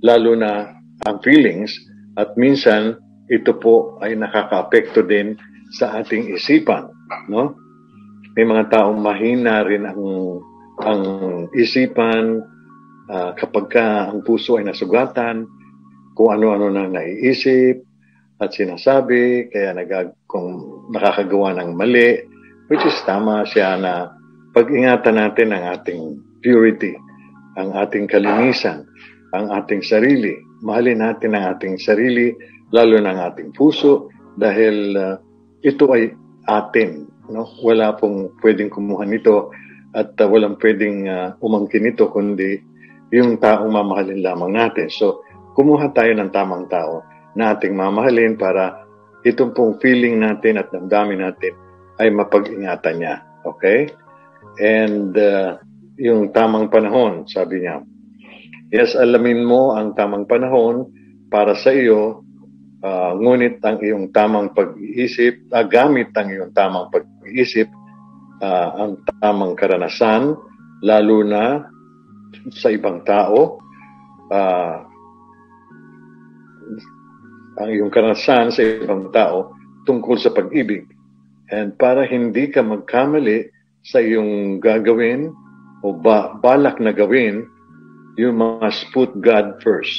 lalo 0.05 0.37
na 0.37 0.77
ang 1.09 1.17
feelings 1.25 1.73
at 2.21 2.37
minsan 2.37 3.01
ito 3.33 3.57
po 3.57 3.97
ay 4.05 4.13
nakakaapekto 4.21 5.01
din 5.09 5.33
sa 5.73 5.97
ating 5.97 6.29
isipan, 6.37 6.93
no? 7.33 7.57
May 8.37 8.45
mga 8.45 8.69
taong 8.71 9.01
mahina 9.01 9.65
rin 9.65 9.89
ang 9.89 10.05
ang 10.79 11.03
isipan 11.57 12.39
uh, 13.11 13.35
kapag 13.35 13.67
ka 13.73 14.13
ang 14.13 14.23
puso 14.23 14.61
ay 14.61 14.69
nasugatan, 14.69 15.49
kung 16.15 16.31
ano-ano 16.31 16.71
na 16.71 16.87
naiisip, 16.87 17.88
at 18.39 18.55
sinasabi, 18.55 19.51
kaya 19.51 19.75
nagag 19.75 20.15
kung 20.31 20.81
nakakagawa 20.95 21.59
ng 21.59 21.75
mali, 21.75 22.23
which 22.71 22.83
is 22.87 22.95
tama 23.03 23.43
siya 23.43 23.75
na 23.75 24.15
pag-ingatan 24.55 25.19
natin 25.19 25.51
ang 25.51 25.65
ating 25.75 26.03
purity, 26.39 26.95
ang 27.59 27.75
ating 27.75 28.07
kalinisan, 28.07 28.87
ang 29.35 29.51
ating 29.51 29.83
sarili. 29.83 30.39
Mahalin 30.63 31.03
natin 31.03 31.35
ang 31.35 31.59
ating 31.59 31.83
sarili, 31.83 32.31
lalo 32.71 33.03
ng 33.03 33.19
ating 33.19 33.51
puso, 33.51 34.07
dahil 34.39 34.95
uh, 34.95 35.19
ito 35.67 35.91
ay 35.91 36.15
atin. 36.47 37.11
No? 37.35 37.43
Wala 37.67 37.99
pong 37.99 38.39
pwedeng 38.39 38.71
kumuha 38.71 39.03
nito 39.03 39.51
at 39.99 40.15
uh, 40.15 40.31
walang 40.31 40.55
pwedeng 40.63 41.11
uh, 41.11 41.35
umangkin 41.43 41.91
nito, 41.91 42.07
kundi 42.07 42.63
yung 43.11 43.43
taong 43.43 43.75
mamahalin 43.75 44.23
lamang 44.23 44.55
natin. 44.55 44.87
So, 44.87 45.27
kumuha 45.59 45.91
tayo 45.91 46.15
ng 46.15 46.31
tamang 46.31 46.71
tao 46.71 47.03
na 47.39 47.55
ating 47.55 47.79
mamahalin 47.79 48.35
para 48.35 48.83
itong 49.23 49.55
pong 49.55 49.79
feeling 49.79 50.19
natin 50.19 50.59
at 50.59 50.75
damdamin 50.75 51.23
natin 51.23 51.55
ay 52.03 52.11
mapag-ingatan 52.11 52.97
niya. 52.99 53.15
Okay? 53.47 53.87
And 54.59 55.15
uh, 55.15 55.63
yung 55.95 56.35
tamang 56.35 56.71
panahon, 56.71 57.31
sabi 57.31 57.63
niya, 57.63 57.83
yes, 58.75 58.99
alamin 58.99 59.47
mo 59.47 59.79
ang 59.79 59.95
tamang 59.95 60.27
panahon 60.27 60.91
para 61.31 61.55
sa 61.55 61.71
iyo, 61.71 62.27
uh, 62.83 63.13
ngunit 63.15 63.63
ang 63.63 63.79
iyong 63.83 64.11
tamang 64.11 64.55
pag-iisip, 64.55 65.51
uh, 65.55 65.67
gamit 65.67 66.11
ang 66.19 66.31
iyong 66.31 66.53
tamang 66.55 66.91
pag-iisip, 66.91 67.71
uh, 68.43 68.69
ang 68.83 69.03
tamang 69.23 69.55
karanasan, 69.55 70.35
lalo 70.83 71.17
na 71.27 71.67
sa 72.55 72.71
ibang 72.71 73.03
tao, 73.03 73.59
uh, 74.31 74.88
ang 77.59 77.69
iyong 77.75 77.91
karanasan 77.91 78.55
sa 78.55 78.63
ibang 78.63 79.11
tao 79.11 79.53
tungkol 79.85 80.17
sa 80.17 80.31
pag-ibig. 80.31 80.87
And 81.51 81.75
para 81.75 82.07
hindi 82.07 82.49
ka 82.53 82.63
magkamali 82.63 83.51
sa 83.83 83.99
iyong 83.99 84.63
gagawin 84.63 85.35
o 85.83 85.95
ba, 85.95 86.39
balak 86.39 86.79
na 86.79 86.95
gawin, 86.95 87.47
you 88.19 88.31
must 88.35 88.87
put 88.95 89.11
God 89.23 89.59
first, 89.63 89.95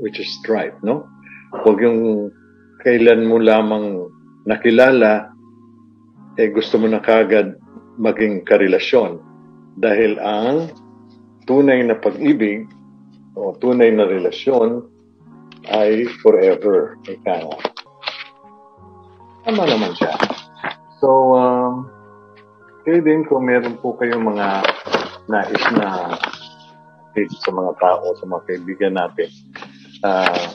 which 0.00 0.20
is 0.20 0.30
right, 0.48 0.76
no? 0.84 1.08
Huwag 1.64 1.80
yung 1.80 2.32
kailan 2.84 3.26
mo 3.26 3.40
lamang 3.40 4.08
nakilala, 4.44 5.32
eh 6.38 6.48
gusto 6.52 6.78
mo 6.78 6.86
na 6.86 7.02
kagad 7.02 7.58
maging 7.98 8.46
karelasyon. 8.46 9.18
Dahil 9.80 10.20
ang 10.22 10.70
tunay 11.48 11.82
na 11.82 11.98
pag-ibig 11.98 12.68
o 13.34 13.56
tunay 13.58 13.90
na 13.90 14.06
relasyon 14.06 14.86
ay 15.72 16.08
forever. 16.20 16.96
Ika 17.04 17.34
nga. 17.44 17.58
Tama 19.48 19.62
naman 19.64 19.92
siya. 19.96 20.12
So, 21.00 21.36
um, 21.36 21.88
kayo 22.84 23.00
din 23.04 23.24
kung 23.28 23.48
meron 23.48 23.76
po 23.80 23.96
kayong 23.96 24.24
mga 24.24 24.64
nais 25.28 25.64
na 25.76 26.16
sa 27.18 27.50
mga 27.50 27.72
tao, 27.82 28.14
sa 28.14 28.24
mga 28.30 28.42
kaibigan 28.46 28.94
natin, 28.94 29.28
uh, 30.06 30.46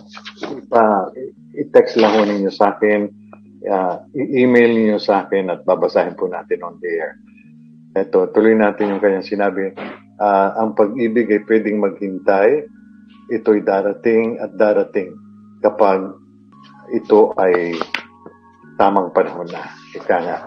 ipa, 0.47 1.11
i-text 1.59 1.99
lang 1.99 2.15
ho 2.15 2.23
ninyo 2.23 2.51
sa 2.53 2.71
akin, 2.75 3.11
uh, 3.67 3.99
i-email 4.15 4.71
niyo 4.71 4.97
sa 4.99 5.27
akin 5.27 5.51
at 5.51 5.67
babasahin 5.67 6.15
po 6.15 6.31
natin 6.31 6.63
on 6.63 6.79
the 6.79 6.87
air. 6.87 7.19
Ito, 7.93 8.31
tuloy 8.33 8.57
natin 8.57 8.95
yung 8.95 9.03
kanyang 9.03 9.27
sinabi. 9.27 9.75
Uh, 10.17 10.49
ang 10.57 10.73
pag-ibig 10.73 11.29
ay 11.29 11.43
pwedeng 11.45 11.83
maghintay 11.83 12.65
ito'y 13.33 13.65
darating 13.65 14.37
at 14.37 14.53
darating 14.53 15.17
kapag 15.65 16.13
ito 16.93 17.33
ay 17.41 17.73
tamang 18.77 19.09
panahon 19.13 19.49
na. 19.49 19.63
Ika 19.97 20.17
nga. 20.21 20.37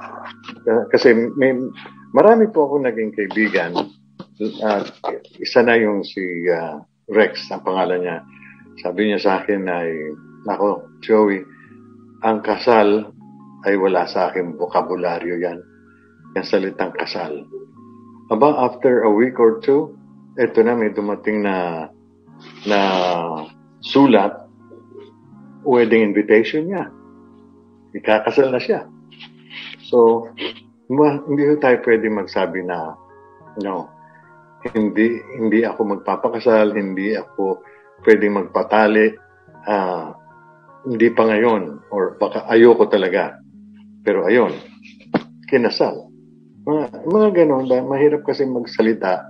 Kasi 0.90 1.14
may, 1.34 1.54
marami 2.14 2.46
po 2.50 2.70
ako 2.70 2.86
naging 2.86 3.10
kaibigan. 3.14 3.74
Uh, 4.38 4.82
isa 5.40 5.64
na 5.64 5.74
yung 5.80 6.04
si 6.04 6.22
uh, 6.52 6.78
Rex, 7.08 7.48
ang 7.50 7.64
pangalan 7.64 8.02
niya. 8.02 8.18
Sabi 8.84 9.08
niya 9.08 9.20
sa 9.22 9.32
akin 9.40 9.62
ay, 9.64 9.90
Nako, 10.44 11.00
Joey, 11.00 11.40
ang 12.22 12.44
kasal 12.44 13.08
ay 13.64 13.74
wala 13.80 14.04
sa 14.06 14.30
akin 14.30 14.54
bokabularyo 14.54 15.40
yan. 15.40 15.58
Yung 16.36 16.46
salitang 16.46 16.92
kasal. 16.92 17.46
Aba, 18.28 18.58
after 18.68 19.06
a 19.06 19.10
week 19.10 19.38
or 19.40 19.62
two, 19.62 19.94
eto 20.36 20.60
na, 20.60 20.76
may 20.76 20.92
dumating 20.92 21.46
na 21.46 21.88
na 22.66 22.80
sulat, 23.80 24.46
wedding 25.66 26.14
invitation 26.14 26.70
niya. 26.70 26.90
Ikakasal 27.94 28.54
na 28.54 28.60
siya. 28.62 28.86
So, 29.86 30.28
hindi 30.86 31.42
tayo 31.58 31.82
pwede 31.82 32.06
magsabi 32.10 32.62
na, 32.66 32.94
no, 33.62 33.90
hindi 34.74 35.22
hindi 35.38 35.62
ako 35.62 35.98
magpapakasal, 35.98 36.74
hindi 36.74 37.14
ako 37.14 37.62
pwedeng 38.06 38.38
magpatali, 38.38 39.14
uh, 39.66 40.10
hindi 40.86 41.08
pa 41.10 41.22
ngayon, 41.26 41.82
or 41.90 42.14
baka 42.18 42.46
ayoko 42.50 42.86
talaga. 42.86 43.38
Pero 44.06 44.26
ayon, 44.26 44.54
kinasal. 45.50 46.06
Mga, 46.66 47.06
mga 47.06 47.28
ganon, 47.42 47.66
mahirap 47.86 48.26
kasi 48.26 48.46
magsalita, 48.46 49.22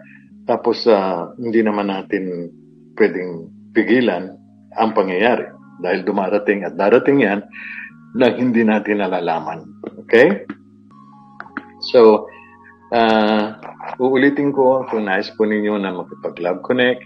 tapos 0.48 0.84
uh, 0.88 1.32
hindi 1.36 1.60
naman 1.64 1.88
natin 1.92 2.52
pwedeng 2.96 3.52
pigilan 3.76 4.34
ang 4.76 4.90
pangyayari 4.96 5.52
dahil 5.80 6.04
dumarating 6.04 6.64
at 6.64 6.74
darating 6.74 7.22
yan 7.22 7.44
na 8.16 8.32
hindi 8.32 8.64
natin 8.64 9.04
nalalaman. 9.04 9.68
Okay? 10.08 10.48
So, 11.92 12.24
uh, 12.92 13.44
uulitin 14.00 14.56
ko 14.56 14.88
kung 14.88 15.04
nais 15.06 15.28
po 15.36 15.44
ninyo 15.44 15.76
na 15.76 15.92
makipag-love 15.92 16.64
connect 16.64 17.04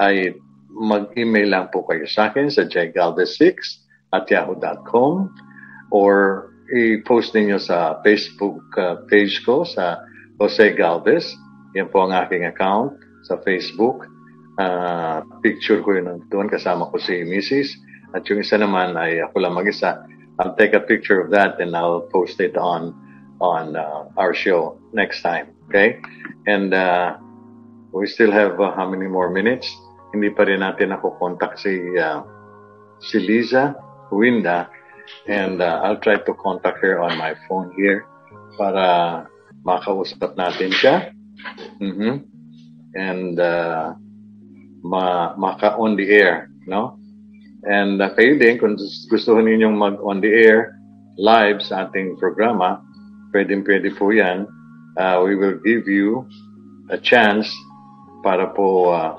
ay 0.00 0.32
mag-email 0.72 1.48
lang 1.48 1.66
po 1.72 1.84
kayo 1.84 2.04
sa 2.08 2.32
akin 2.32 2.48
sa 2.48 2.68
jgalvez6 2.68 3.56
at 4.12 4.28
yahoo.com 4.28 5.28
or 5.92 6.48
i-post 6.72 7.36
ninyo 7.36 7.60
sa 7.60 8.00
Facebook 8.02 8.60
uh, 8.80 9.04
page 9.06 9.44
ko 9.46 9.62
sa 9.62 10.02
Jose 10.36 10.74
Galvez. 10.74 11.32
Yan 11.78 11.88
po 11.92 12.04
ang 12.04 12.12
aking 12.12 12.48
account 12.48 12.96
sa 13.24 13.38
Facebook. 13.44 14.15
Uh, 14.56 15.20
picture 15.44 15.84
ko 15.84 15.92
yun 15.92 16.24
doon 16.32 16.48
kasama 16.48 16.88
ko 16.88 16.96
si 16.96 17.20
Mrs. 17.24 17.76
At 18.16 18.24
yung 18.32 18.40
isa 18.40 18.56
naman 18.56 18.96
ay 18.96 19.20
ako 19.20 19.44
lang 19.44 19.52
mag-isa. 19.52 20.00
I'll 20.40 20.56
take 20.56 20.72
a 20.72 20.80
picture 20.80 21.20
of 21.20 21.28
that 21.32 21.60
and 21.60 21.76
I'll 21.76 22.08
post 22.08 22.40
it 22.40 22.56
on 22.56 22.92
on 23.40 23.76
uh, 23.76 24.08
our 24.16 24.32
show 24.32 24.80
next 24.96 25.20
time. 25.20 25.52
Okay? 25.68 26.00
And 26.48 26.72
uh, 26.72 27.20
we 27.92 28.08
still 28.08 28.32
have 28.32 28.60
uh, 28.60 28.72
how 28.72 28.88
many 28.88 29.08
more 29.08 29.28
minutes? 29.28 29.68
Hindi 30.12 30.32
pa 30.32 30.48
rin 30.48 30.64
natin 30.64 30.96
ako 30.96 31.20
contact 31.20 31.60
si 31.60 31.76
uh, 31.96 32.24
si 33.00 33.20
Liza 33.20 33.76
Winda 34.08 34.72
and 35.28 35.60
uh, 35.60 35.84
I'll 35.84 36.00
try 36.00 36.16
to 36.16 36.32
contact 36.40 36.80
her 36.80 37.00
on 37.00 37.18
my 37.18 37.36
phone 37.48 37.72
here 37.76 38.08
para 38.56 39.26
makausap 39.66 40.38
natin 40.38 40.70
siya. 40.72 41.12
Mm-hmm. 41.82 42.14
And 42.96 43.36
uh, 43.36 43.98
ma 44.86 45.34
maka 45.34 45.74
on 45.74 45.98
the 45.98 46.06
air, 46.06 46.46
no? 46.70 46.96
And 47.66 47.98
uh, 47.98 48.14
kayo 48.14 48.38
din, 48.38 48.62
kung 48.62 48.78
gusto 49.10 49.34
ninyong 49.42 49.74
mag 49.74 49.98
on 49.98 50.22
the 50.22 50.30
air 50.30 50.78
live 51.18 51.58
sa 51.58 51.90
ating 51.90 52.14
programa, 52.22 52.78
pwedeng 53.34 53.66
pwede 53.66 53.90
po 53.90 54.14
yan. 54.14 54.46
Uh, 54.96 55.20
we 55.26 55.34
will 55.34 55.58
give 55.60 55.84
you 55.90 56.24
a 56.88 56.96
chance 56.96 57.50
para 58.22 58.54
po 58.54 58.94
uh, 58.94 59.18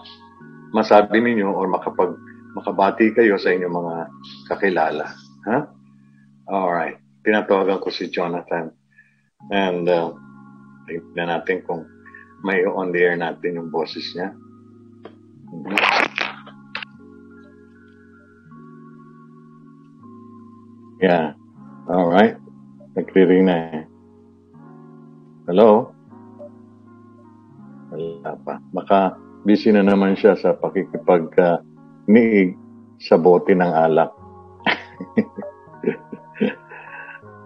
masabi 0.72 1.20
ninyo 1.20 1.52
or 1.52 1.68
makapag 1.68 2.16
makabati 2.56 3.14
kayo 3.14 3.38
sa 3.38 3.54
inyong 3.54 3.76
mga 3.76 3.96
kakilala. 4.50 5.14
Ha? 5.46 5.58
Huh? 5.60 5.64
Alright. 6.48 6.98
Tinatawagan 7.22 7.84
ko 7.84 7.92
si 7.92 8.08
Jonathan. 8.08 8.72
And 9.52 9.86
uh, 9.86 10.16
tignan 10.88 11.30
natin 11.30 11.62
kung 11.68 11.86
may 12.42 12.64
on 12.66 12.96
the 12.96 13.04
air 13.04 13.20
natin 13.20 13.60
yung 13.60 13.70
boses 13.70 14.08
niya. 14.16 14.34
Yeah. 20.98 21.38
All 21.88 22.10
right. 22.12 22.36
Nagre-ring 22.98 23.48
na 23.48 23.56
eh. 23.56 23.86
Hello? 25.48 25.94
Wala 27.94 28.36
pa. 28.44 28.60
Baka 28.76 29.16
busy 29.48 29.72
na 29.72 29.88
naman 29.88 30.20
siya 30.20 30.36
sa 30.36 30.52
pakikipag 30.58 31.32
uh, 31.40 31.64
niig 32.12 32.60
sa 33.00 33.16
bote 33.16 33.56
ng 33.56 33.72
alak. 33.72 34.12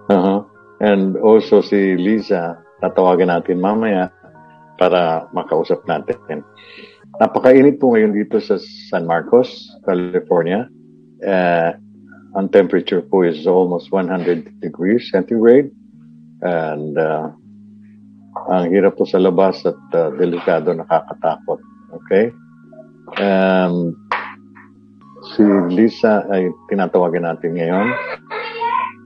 uh-huh. 0.10 0.42
And 0.82 1.22
also 1.22 1.62
si 1.62 1.94
Lisa, 2.00 2.58
tatawagan 2.82 3.30
natin 3.30 3.62
mamaya 3.62 4.10
para 4.82 5.30
makausap 5.38 5.86
natin. 5.86 6.42
Napakainit 7.20 7.82
po 7.82 7.92
ngayon 7.92 8.16
dito 8.16 8.40
sa 8.40 8.56
San 8.88 9.04
Marcos, 9.04 9.68
California. 9.84 10.70
Uh, 11.20 11.76
ang 12.40 12.48
temperature 12.48 13.04
po 13.04 13.28
is 13.28 13.44
almost 13.44 13.92
100 13.92 14.64
degrees 14.64 15.12
centigrade. 15.12 15.68
And 16.40 16.96
uh, 16.96 17.36
ang 18.48 18.72
hirap 18.72 18.96
po 18.96 19.04
sa 19.04 19.20
labas 19.20 19.60
at 19.68 19.82
uh, 19.92 20.16
delikado, 20.16 20.72
nakakatakot. 20.72 21.60
Okay? 22.00 22.32
Um, 23.20 23.92
si 25.36 25.44
Lisa 25.76 26.24
ay 26.32 26.48
tinatawagan 26.72 27.28
natin 27.28 27.60
ngayon. 27.60 27.88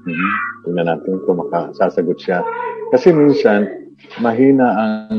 Mm-hmm. 0.06 0.34
Tingnan 0.70 0.88
natin 0.94 1.14
kung 1.26 1.42
makasasagot 1.42 2.22
siya. 2.22 2.46
Kasi 2.94 3.10
minsan, 3.10 3.66
mahina 4.22 4.68
ang 4.78 5.18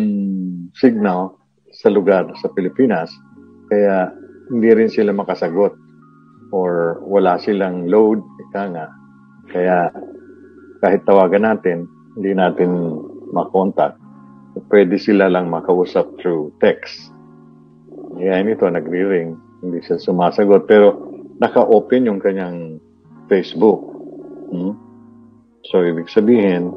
signal 0.79 1.35
sa 1.77 1.93
lugar 1.93 2.33
sa 2.41 2.49
Pilipinas, 2.57 3.13
kaya 3.69 4.09
hindi 4.49 4.71
rin 4.73 4.89
sila 4.89 5.13
makasagot 5.13 5.77
or 6.55 7.03
wala 7.05 7.37
silang 7.37 7.85
load, 7.91 8.25
ika 8.49 8.63
nga. 8.73 8.87
Kaya 9.53 9.93
kahit 10.81 11.05
tawagan 11.05 11.45
natin, 11.45 11.85
hindi 12.17 12.33
natin 12.33 12.97
makontak. 13.35 13.99
Pwede 14.73 14.97
sila 14.97 15.29
lang 15.29 15.53
makausap 15.53 16.17
through 16.17 16.49
text. 16.65 17.13
Yan 18.17 18.49
ito, 18.49 18.65
nagre-ring. 18.65 19.37
Hindi 19.61 19.85
siya 19.85 20.01
sumasagot. 20.01 20.65
Pero 20.65 20.97
naka-open 21.37 22.09
yung 22.09 22.21
kanyang 22.23 22.81
Facebook. 23.29 23.85
Hmm? 24.49 24.73
So, 25.69 25.85
ibig 25.85 26.09
sabihin, 26.09 26.73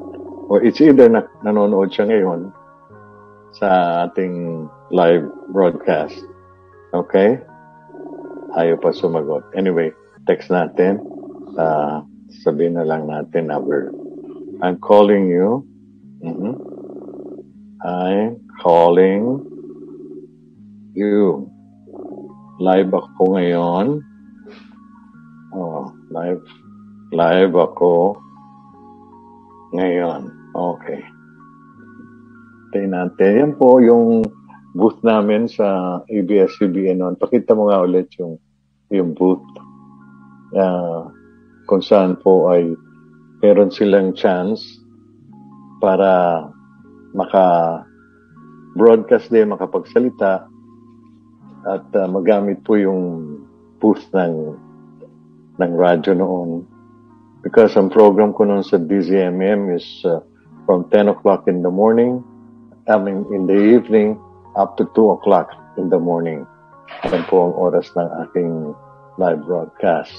or 0.52 0.60
it's 0.60 0.82
either 0.84 1.08
na 1.08 1.24
nanonood 1.46 1.94
siya 1.94 2.10
ngayon 2.10 2.52
sa 3.58 4.04
ating 4.06 4.68
live 4.94 5.26
broadcast. 5.50 6.18
Okay? 6.94 7.42
Ayaw 8.58 8.78
pa 8.82 8.90
sumagot. 8.94 9.46
Anyway, 9.54 9.94
text 10.26 10.50
natin. 10.50 11.02
Uh, 11.58 12.02
sabihin 12.42 12.78
na 12.78 12.86
lang 12.86 13.10
natin 13.10 13.50
number. 13.50 13.94
I'm 14.62 14.78
calling 14.82 15.30
you. 15.30 15.66
Mm-hmm. 16.22 16.54
I'm 17.86 18.44
calling 18.60 19.46
you. 20.94 21.48
Live 22.60 22.92
ako 22.92 23.40
ngayon. 23.40 24.04
Oh, 25.56 25.90
live. 26.12 26.44
Live 27.16 27.56
ako 27.56 28.20
ngayon. 29.74 30.28
Okay. 30.54 31.02
Tayo 32.70 32.86
natin. 32.86 33.32
Yan 33.34 33.54
po 33.58 33.82
yung 33.82 34.22
booth 34.78 35.02
namin 35.02 35.50
sa 35.50 36.00
ABS-CBN 36.06 37.02
noon. 37.02 37.16
Pakita 37.18 37.58
mo 37.58 37.70
nga 37.70 37.82
ulit 37.82 38.14
yung 38.22 38.38
yung 38.94 39.18
booth. 39.18 39.46
Uh, 40.54 41.10
kung 41.66 41.82
saan 41.82 42.18
po 42.18 42.50
ay 42.50 42.74
meron 43.42 43.70
silang 43.74 44.14
chance 44.18 44.82
para 45.82 46.46
maka 47.14 47.46
broadcast 48.78 49.34
din, 49.34 49.50
makapagsalita 49.50 50.46
at 51.66 51.86
uh, 51.94 52.08
magamit 52.10 52.62
po 52.62 52.78
yung 52.78 53.34
booth 53.82 54.06
ng 54.14 54.58
ng 55.58 55.72
radyo 55.74 56.14
noon. 56.14 56.64
Because 57.42 57.74
ang 57.80 57.90
program 57.90 58.36
ko 58.36 58.46
noon 58.46 58.62
sa 58.62 58.78
DZMM 58.78 59.74
is 59.74 59.86
uh, 60.06 60.22
from 60.70 60.86
10 60.92 61.14
o'clock 61.18 61.48
in 61.48 61.64
the 61.66 61.72
morning, 61.72 62.22
I 62.88 62.96
mean 62.98 63.26
in 63.34 63.48
the 63.50 63.58
evening, 63.58 64.22
up 64.56 64.78
to 64.78 64.88
2 64.96 65.20
o'clock 65.20 65.52
in 65.78 65.90
the 65.90 66.00
morning. 66.00 66.48
Yan 67.12 67.24
po 67.30 67.50
ang 67.50 67.56
oras 67.56 67.92
ng 67.94 68.10
aking 68.28 68.74
live 69.20 69.42
broadcast. 69.46 70.16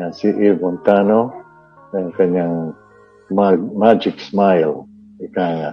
Yan 0.00 0.12
si 0.12 0.28
Eve 0.28 0.60
Montano, 0.60 1.32
ang 1.96 2.12
kanyang 2.16 2.76
mag- 3.32 3.72
magic 3.72 4.20
smile. 4.20 4.84
Ika 5.22 5.44
nga. 5.44 5.72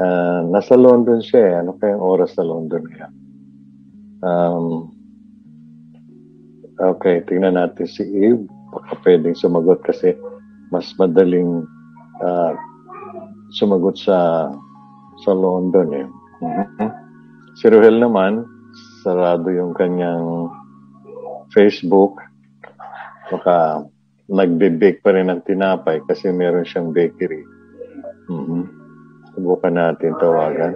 Uh, 0.00 0.40
nasa 0.48 0.80
London 0.80 1.20
siya 1.20 1.42
eh. 1.44 1.54
Ano 1.60 1.76
kayang 1.76 2.00
oras 2.00 2.32
sa 2.32 2.44
London 2.46 2.80
kaya? 2.88 3.08
Um, 4.24 4.88
okay, 6.80 7.20
tingnan 7.28 7.60
natin 7.60 7.84
si 7.84 8.04
Eve. 8.08 8.48
Baka 8.72 8.96
pwedeng 9.04 9.36
sumagot 9.36 9.84
kasi 9.84 10.16
mas 10.70 10.88
madaling 10.96 11.66
uh, 12.22 12.54
sumagot 13.52 13.98
sa 13.98 14.48
sa 15.24 15.32
London 15.36 15.88
eh. 15.92 16.06
Mm-hmm. 16.40 16.88
Si 17.58 17.64
Ruhel 17.68 18.00
naman, 18.00 18.46
sarado 19.04 19.48
yung 19.52 19.76
kanyang 19.76 20.48
Facebook. 21.52 22.20
Baka 23.28 23.84
nagbe-bake 24.30 25.02
pa 25.02 25.14
rin 25.14 25.28
ng 25.28 25.42
tinapay 25.42 26.00
kasi 26.06 26.30
meron 26.30 26.66
siyang 26.66 26.94
bakery. 26.94 27.42
Mm-hmm. 28.30 28.62
Subukan 29.34 29.74
natin 29.74 30.14
tawagan. 30.18 30.72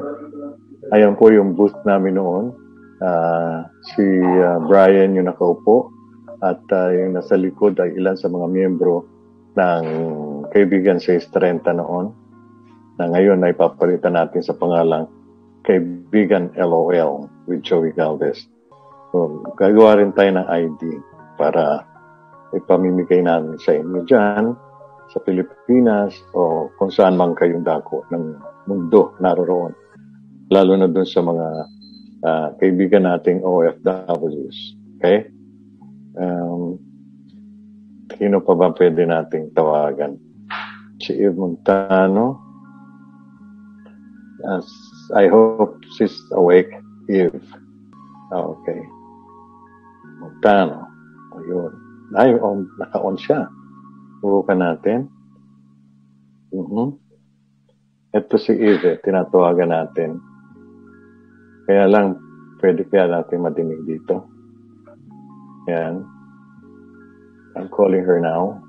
Ayan 0.92 1.16
po 1.16 1.30
yung 1.32 1.56
booth 1.56 1.76
namin 1.88 2.20
noon 2.20 2.52
uh, 3.00 3.64
si 3.94 4.04
uh, 4.20 4.60
Brian 4.68 5.16
yung 5.16 5.30
nakaupo 5.30 5.90
at 6.44 6.60
uh, 6.70 6.90
yung 6.92 7.16
nasa 7.16 7.40
likod 7.40 7.78
ay 7.80 7.96
ilan 7.96 8.18
sa 8.18 8.28
mga 8.28 8.46
miyembro 8.52 9.06
ng 9.54 9.84
kaibigan 10.50 10.98
sa 10.98 11.16
30 11.16 11.62
noon 11.78 12.12
na 12.98 13.10
ngayon 13.10 13.42
ay 13.42 13.54
papalitan 13.54 14.14
natin 14.14 14.42
sa 14.42 14.54
pangalang 14.54 15.10
kaibigan 15.64 16.52
LOL 16.54 17.26
with 17.48 17.64
Joey 17.64 17.90
Galvez. 17.96 18.46
So, 19.10 19.42
gagawa 19.56 19.98
rin 19.98 20.12
tayo 20.12 20.36
ng 20.36 20.46
ID 20.46 20.82
para 21.40 21.86
ipamimigay 22.54 23.24
namin 23.24 23.58
sa 23.58 23.74
inyo 23.74 24.00
dyan, 24.06 24.54
sa 25.10 25.18
Pilipinas, 25.22 26.14
o 26.34 26.70
kung 26.78 26.90
saan 26.90 27.18
man 27.18 27.34
kayong 27.34 27.66
dako 27.66 28.06
ng 28.10 28.24
mundo 28.66 29.14
naroroon. 29.18 29.74
Lalo 30.52 30.72
na 30.76 30.90
doon 30.90 31.08
sa 31.08 31.22
mga 31.24 31.46
uh, 32.22 32.48
kaibigan 32.60 33.08
nating 33.08 33.42
OFWs. 33.42 34.58
Okay? 35.00 35.30
Um, 36.14 36.78
Sino 38.14 38.44
pa 38.44 38.52
ba 38.54 38.70
pwede 38.76 39.08
nating 39.08 39.56
tawagan? 39.56 40.14
Si 41.00 41.16
Eve 41.16 41.34
Montano. 41.34 42.43
As 44.44 44.68
I 45.16 45.28
hope 45.28 45.80
she's 45.96 46.12
awake. 46.36 46.68
Eve. 47.08 47.40
Ah, 48.32 48.44
okay. 48.44 48.80
Montano. 50.20 50.88
Ayun. 51.36 51.72
Ay, 52.16 52.36
on, 52.40 52.68
naka-on 52.80 53.16
siya. 53.16 53.48
Subukan 54.20 54.60
natin. 54.60 55.08
Mhm. 56.52 56.96
Ito 58.14 58.36
si 58.38 58.54
Eve, 58.54 59.00
tinatawagan 59.02 59.74
natin. 59.74 60.22
Kaya 61.66 61.88
lang, 61.90 62.20
pwede 62.62 62.86
kaya 62.86 63.10
natin 63.10 63.42
madinig 63.42 63.82
dito. 63.88 64.22
Yan. 65.66 66.04
I'm 67.56 67.68
calling 67.72 68.04
her 68.04 68.20
now. 68.20 68.60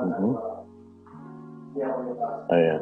Mhm. 0.00 0.49
Ayan. 2.50 2.80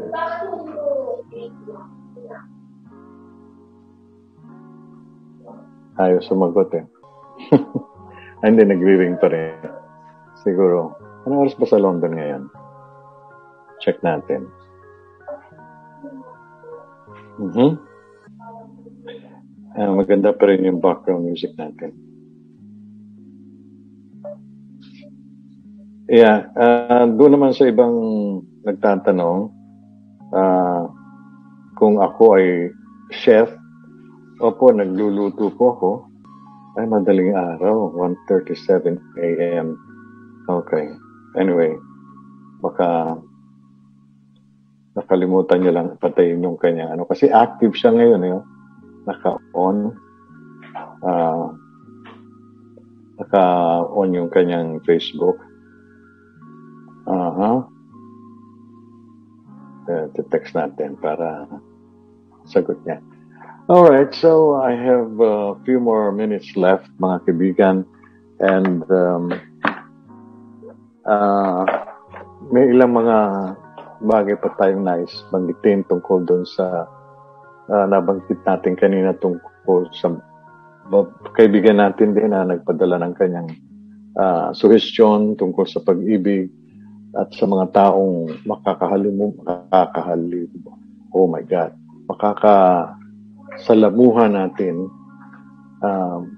Ayaw 5.98 6.20
sumagot 6.24 6.72
eh. 6.72 6.86
Hindi, 8.46 8.62
nagre-ring 8.64 9.18
pa 9.18 9.28
rin. 9.28 9.58
Siguro. 10.46 10.94
Ano 11.26 11.44
oras 11.44 11.58
ba 11.58 11.66
sa 11.66 11.82
London 11.82 12.14
ngayon? 12.14 12.44
Check 13.82 14.00
natin. 14.00 14.46
Mhm. 17.38 17.70
Ah, 19.78 19.94
maganda 19.94 20.34
pa 20.34 20.50
rin 20.50 20.66
yung 20.66 20.82
background 20.82 21.28
music 21.28 21.54
natin. 21.54 21.94
Yeah, 26.08 26.48
ah, 26.56 27.04
doon 27.04 27.36
naman 27.36 27.52
sa 27.52 27.68
ibang 27.68 27.94
nagtatanong 28.68 29.48
ah, 30.36 30.84
kung 31.80 32.04
ako 32.04 32.36
ay 32.36 32.68
chef, 33.14 33.48
opo, 34.44 34.68
nagluluto 34.74 35.48
po 35.56 35.64
ako. 35.72 35.90
Ay, 36.76 36.86
madaling 36.86 37.34
araw, 37.34 37.90
1.37 38.28 39.00
a.m. 39.18 39.74
Okay. 40.46 40.94
Anyway, 41.38 41.74
baka 42.62 43.18
nakalimutan 44.98 45.62
niya 45.62 45.72
lang 45.78 45.94
patayin 46.02 46.42
yung 46.42 46.58
kanya 46.58 46.90
ano 46.90 47.06
kasi 47.06 47.30
active 47.30 47.70
siya 47.78 47.94
ngayon 47.94 48.22
eh 48.26 48.34
naka-on 49.06 49.94
Ah, 50.98 51.54
naka-on 53.22 54.18
yung 54.18 54.30
kanyang 54.34 54.82
Facebook 54.82 55.38
aha 57.06 57.77
uh 59.88 60.06
text 60.28 60.52
natin 60.52 60.94
para 61.00 61.48
sagot 62.44 62.76
niya 62.84 63.00
Alright, 63.68 64.16
so 64.16 64.56
I 64.56 64.72
have 64.72 65.20
a 65.20 65.52
few 65.68 65.76
more 65.76 66.08
minutes 66.08 66.56
left, 66.56 66.88
mga 66.96 67.28
kaibigan. 67.28 67.84
And 68.40 68.80
um, 68.88 69.36
ah, 71.04 71.68
may 72.48 72.72
ilang 72.72 72.96
mga 72.96 73.16
bagay 74.08 74.40
pa 74.40 74.56
tayong 74.56 74.88
nais 74.88 75.12
banggitin 75.28 75.84
tungkol 75.84 76.24
doon 76.24 76.48
sa 76.48 76.88
ah, 77.68 77.84
nabanggit 77.84 78.40
natin 78.48 78.72
kanina 78.72 79.12
tungkol 79.20 79.84
sa 79.92 80.16
kaibigan 81.36 81.76
natin 81.76 82.16
din 82.16 82.32
na 82.32 82.48
nagpadala 82.48 83.04
ng 83.04 83.14
kanyang 83.20 83.52
ah, 84.16 84.48
suggestion 84.56 85.36
tungkol 85.36 85.68
sa 85.68 85.84
pag-ibig 85.84 86.48
at 87.18 87.34
sa 87.34 87.50
mga 87.50 87.74
taong 87.74 88.46
makakahalimu, 88.46 89.42
makakahalimu, 89.42 90.70
oh 91.10 91.26
my 91.26 91.42
God, 91.42 91.74
makakasalamuhan 92.06 94.38
natin 94.38 94.86
um, 95.82 96.30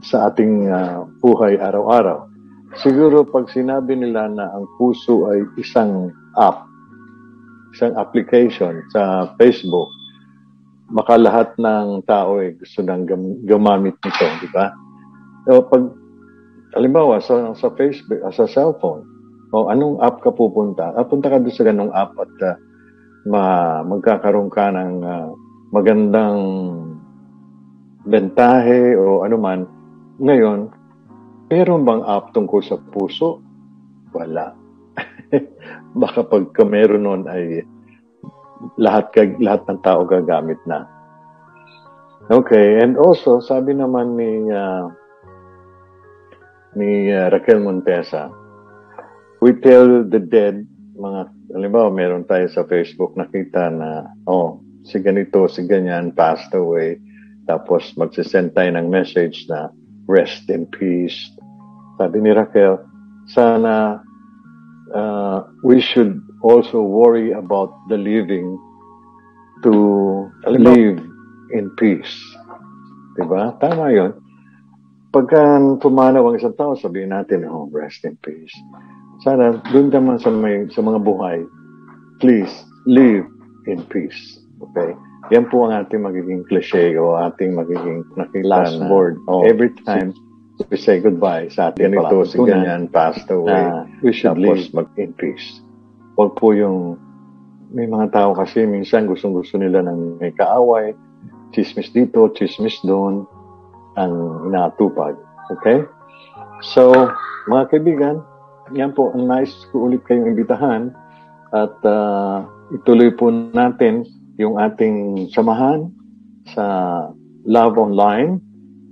sa 0.00 0.32
ating 0.32 0.72
ah, 0.72 1.04
buhay 1.20 1.60
araw-araw. 1.60 2.24
Siguro 2.80 3.24
pag 3.24 3.48
sinabi 3.52 3.96
nila 3.96 4.28
na 4.32 4.52
ang 4.52 4.66
puso 4.80 5.28
ay 5.28 5.44
isang 5.60 6.12
app, 6.40 6.64
isang 7.76 7.96
application 7.96 8.82
sa 8.92 9.32
Facebook, 9.36 9.88
baka 10.88 11.16
lahat 11.20 11.52
ng 11.60 12.00
tao 12.08 12.40
ay 12.40 12.56
gusto 12.56 12.82
nang 12.84 13.04
gam- 13.04 13.44
gumamit 13.44 13.96
nito, 14.00 14.26
di 14.40 14.48
ba? 14.52 14.72
So, 15.48 15.64
pag, 15.68 15.84
halimbawa, 16.76 17.20
sa, 17.24 17.56
sa 17.56 17.72
Facebook, 17.76 18.20
ah, 18.24 18.32
sa 18.32 18.44
cellphone, 18.44 19.07
o 19.52 19.72
anong 19.72 20.00
app 20.04 20.20
ka 20.20 20.30
pupunta? 20.32 20.92
Ah, 20.92 21.08
punta 21.08 21.32
ka 21.32 21.40
doon 21.40 21.54
sa 21.54 21.64
ganong 21.64 21.92
app 21.92 22.12
at 22.20 22.32
ah, 22.44 22.56
ma, 23.24 23.42
magkakaroon 23.84 24.52
ka 24.52 24.68
ng 24.72 24.94
ah, 25.04 25.32
magandang 25.72 26.38
bentahe 28.04 28.96
o 28.96 29.24
anuman. 29.24 29.64
Ngayon, 30.20 30.68
meron 31.48 31.84
bang 31.84 32.02
app 32.04 32.32
tungkol 32.36 32.60
sa 32.60 32.76
puso? 32.76 33.40
Wala. 34.12 34.52
Baka 36.02 36.24
pagka 36.24 36.64
meron 36.64 37.04
nun 37.04 37.22
ay 37.28 37.64
lahat, 38.76 39.12
ka- 39.14 39.40
lahat 39.40 39.64
ng 39.68 39.80
tao 39.80 40.04
gagamit 40.04 40.58
na. 40.68 40.84
Okay, 42.28 42.84
and 42.84 43.00
also, 43.00 43.40
sabi 43.40 43.72
naman 43.72 44.12
ni 44.12 44.52
ah, 44.52 44.92
ni 46.76 47.08
ah, 47.08 47.32
Raquel 47.32 47.64
Montesa, 47.64 48.28
we 49.40 49.54
tell 49.58 50.02
the 50.02 50.18
dead, 50.18 50.66
mga, 50.98 51.30
halimbawa, 51.54 51.88
meron 51.94 52.26
tayo 52.26 52.50
sa 52.50 52.66
Facebook 52.66 53.14
nakita 53.14 53.70
na, 53.70 54.10
oh, 54.26 54.58
si 54.82 54.98
ganito, 54.98 55.46
si 55.46 55.66
ganyan, 55.66 56.10
passed 56.14 56.50
away. 56.54 56.98
Tapos 57.46 57.94
magsisend 57.96 58.52
tayo 58.52 58.74
ng 58.74 58.90
message 58.90 59.46
na, 59.46 59.70
rest 60.08 60.48
in 60.48 60.64
peace. 60.66 61.16
Sabi 62.00 62.24
ni 62.24 62.32
Raquel, 62.32 62.80
sana 63.28 64.00
uh, 64.96 65.38
we 65.62 65.78
should 65.84 66.18
also 66.40 66.80
worry 66.80 67.36
about 67.36 67.76
the 67.92 67.98
living 68.00 68.56
to 69.62 69.72
live 70.48 70.98
in 71.52 71.70
peace. 71.76 72.14
Diba? 73.18 73.52
Tama 73.60 73.92
yun. 73.92 74.12
Pagka 75.12 75.58
pumanaw 75.80 76.30
ang 76.30 76.36
isang 76.36 76.56
tao, 76.56 76.76
sabihin 76.76 77.10
natin, 77.12 77.44
oh, 77.48 77.66
rest 77.72 78.04
in 78.04 78.16
peace. 78.20 78.54
Sana, 79.22 79.58
doon 79.74 79.90
naman 79.90 80.22
sa, 80.22 80.30
may, 80.30 80.70
sa 80.70 80.78
mga 80.78 81.02
buhay, 81.02 81.42
please, 82.22 82.50
live 82.86 83.26
in 83.66 83.82
peace. 83.90 84.38
Okay? 84.62 84.94
Yan 85.34 85.50
po 85.50 85.68
ang 85.68 85.74
ating 85.84 86.00
magiging 86.00 86.46
cliche 86.46 86.96
o 86.96 87.18
ating 87.18 87.52
magiging 87.52 88.06
nakita 88.16 88.48
Last 88.48 88.78
na 88.80 88.88
word. 88.88 89.20
Oh. 89.28 89.44
every 89.44 89.74
time 89.84 90.14
we 90.70 90.78
say 90.80 90.98
goodbye 90.98 91.52
sa 91.52 91.70
atin 91.70 91.92
Yan 91.92 92.00
pala, 92.00 92.08
ito, 92.10 92.18
si 92.24 92.36
ganyan, 92.40 92.88
passed 92.88 93.28
away. 93.28 93.52
Na 93.52 93.84
we 94.00 94.10
should 94.10 94.34
Tapos 94.34 94.72
live. 94.72 94.74
mag 94.74 94.88
in 94.96 95.12
peace. 95.14 95.60
Huwag 96.16 96.34
po 96.38 96.56
yung 96.56 96.96
may 97.68 97.84
mga 97.84 98.10
tao 98.10 98.32
kasi 98.32 98.64
minsan 98.64 99.04
gustong 99.04 99.36
gusto 99.36 99.60
nila 99.60 99.84
ng 99.84 100.16
may 100.18 100.32
kaaway, 100.32 100.96
chismis 101.52 101.92
dito, 101.92 102.32
chismis 102.32 102.80
doon, 102.80 103.28
ang 104.00 104.14
inaatupag. 104.48 105.14
Okay? 105.60 105.84
So, 106.64 106.90
mga 107.46 107.64
kaibigan, 107.70 108.24
yan 108.74 108.92
po, 108.92 109.12
ang 109.14 109.28
nice 109.28 109.52
ko 109.72 109.88
ulit 109.88 110.04
kayong 110.04 110.32
imbitahan 110.32 110.92
at 111.54 111.74
ah, 111.84 112.44
ituloy 112.74 113.12
po 113.14 113.32
natin 113.32 114.04
yung 114.36 114.60
ating 114.60 115.28
samahan 115.32 115.88
sa 116.52 116.64
Love 117.48 117.80
Online. 117.80 118.40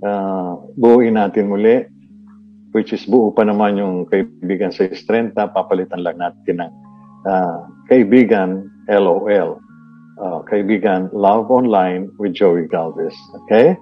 Ah, 0.01 0.57
buuin 0.77 1.17
natin 1.17 1.49
muli 1.49 1.85
which 2.77 2.93
is 2.93 3.09
buo 3.09 3.33
pa 3.33 3.41
naman 3.41 3.79
yung 3.81 4.05
kaibigan 4.05 4.69
sa 4.69 4.85
30, 4.85 5.33
papalitan 5.33 6.05
lang 6.05 6.21
natin 6.21 6.61
ng 6.61 6.73
ah, 7.25 7.65
kaibigan 7.89 8.69
LOL. 8.85 9.57
Ah, 10.21 10.41
kaibigan 10.45 11.09
Love 11.09 11.49
Online 11.49 12.13
with 12.21 12.37
Joey 12.37 12.69
Galvez. 12.69 13.17
Okay? 13.43 13.77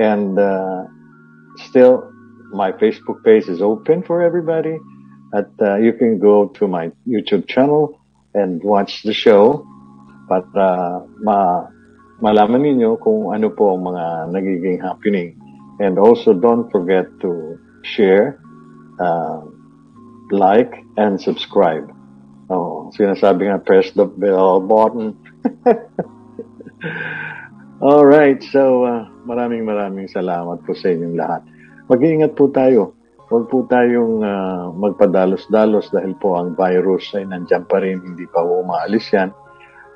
And 0.00 0.40
uh, 0.40 0.88
still, 1.68 2.08
my 2.52 2.72
Facebook 2.72 3.20
page 3.24 3.48
is 3.48 3.60
open 3.60 4.00
for 4.00 4.24
everybody. 4.24 4.80
At 5.32 5.50
uh, 5.60 5.76
you 5.76 5.92
can 5.92 6.18
go 6.18 6.48
to 6.60 6.68
my 6.68 6.92
YouTube 7.08 7.48
channel 7.48 7.98
and 8.34 8.62
watch 8.62 9.02
the 9.02 9.12
show 9.12 9.64
para 10.28 11.04
ma 11.20 11.68
malaman 12.22 12.62
ninyo 12.62 13.00
kung 13.00 13.34
ano 13.34 13.50
po 13.50 13.74
ang 13.74 13.82
mga 13.82 14.04
nagiging 14.30 14.78
happening. 14.78 15.34
And 15.80 15.98
also, 15.98 16.36
don't 16.36 16.70
forget 16.70 17.08
to 17.24 17.58
share, 17.82 18.38
uh, 19.00 19.42
like, 20.30 20.70
and 20.94 21.18
subscribe. 21.18 21.90
Oh, 22.52 22.92
sinasabi 22.94 23.48
nga, 23.50 23.58
press 23.58 23.90
the 23.96 24.06
bell 24.06 24.60
button. 24.62 25.16
All 27.82 28.06
right. 28.06 28.38
So, 28.52 28.84
uh, 28.86 29.08
maraming 29.26 29.66
maraming 29.66 30.06
salamat 30.06 30.62
po 30.62 30.76
sa 30.76 30.92
inyong 30.92 31.16
lahat. 31.18 31.42
mag-iingat 31.92 32.32
po 32.32 32.48
tayo. 32.48 32.96
Huwag 33.32 33.48
po 33.48 33.64
tayong 33.64 34.20
ah, 34.20 34.68
magpadalos-dalos 34.76 35.88
dahil 35.88 36.12
po 36.20 36.36
ang 36.36 36.52
virus 36.52 37.16
ay 37.16 37.24
nandiyan 37.24 37.64
pa 37.64 37.80
rin, 37.80 38.04
hindi 38.04 38.28
pa 38.28 38.44
umaalis 38.44 39.08
yan. 39.08 39.32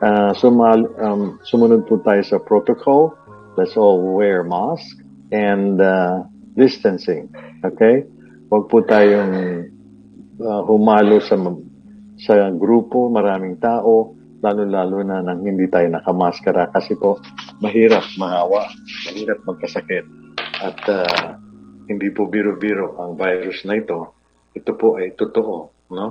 Ah, 0.01 0.33
sumal, 0.33 0.89
um, 0.97 1.37
sumunod 1.45 1.85
po 1.85 2.01
tayo 2.01 2.25
sa 2.25 2.41
protocol. 2.41 3.13
Let's 3.61 3.77
all 3.77 4.01
wear 4.01 4.41
mask 4.41 4.89
and 5.37 5.77
uh, 5.77 6.25
distancing. 6.57 7.29
Okay? 7.61 8.09
Huwag 8.49 8.73
po 8.73 8.81
tayong 8.89 9.33
uh, 10.41 10.63
humalo 10.65 11.21
sa 11.21 11.37
sa 12.17 12.49
grupo, 12.57 13.13
maraming 13.13 13.61
tao, 13.61 14.17
lalo-lalo 14.41 15.05
na 15.05 15.21
nang 15.21 15.45
hindi 15.45 15.69
tayo 15.69 15.93
nakamaskara 15.93 16.73
kasi 16.73 16.97
po 16.97 17.21
mahirap 17.61 18.05
mahawa, 18.17 18.65
mahirap 19.13 19.45
magkasakit. 19.45 20.09
At 20.65 20.81
uh, 20.89 21.37
hindi 21.87 22.11
po 22.11 22.27
biro-biro 22.27 22.99
ang 22.99 23.15
virus 23.15 23.63
na 23.65 23.79
ito. 23.79 24.15
Ito 24.53 24.73
po 24.75 24.99
ay 24.99 25.15
totoo, 25.15 25.89
no? 25.95 26.07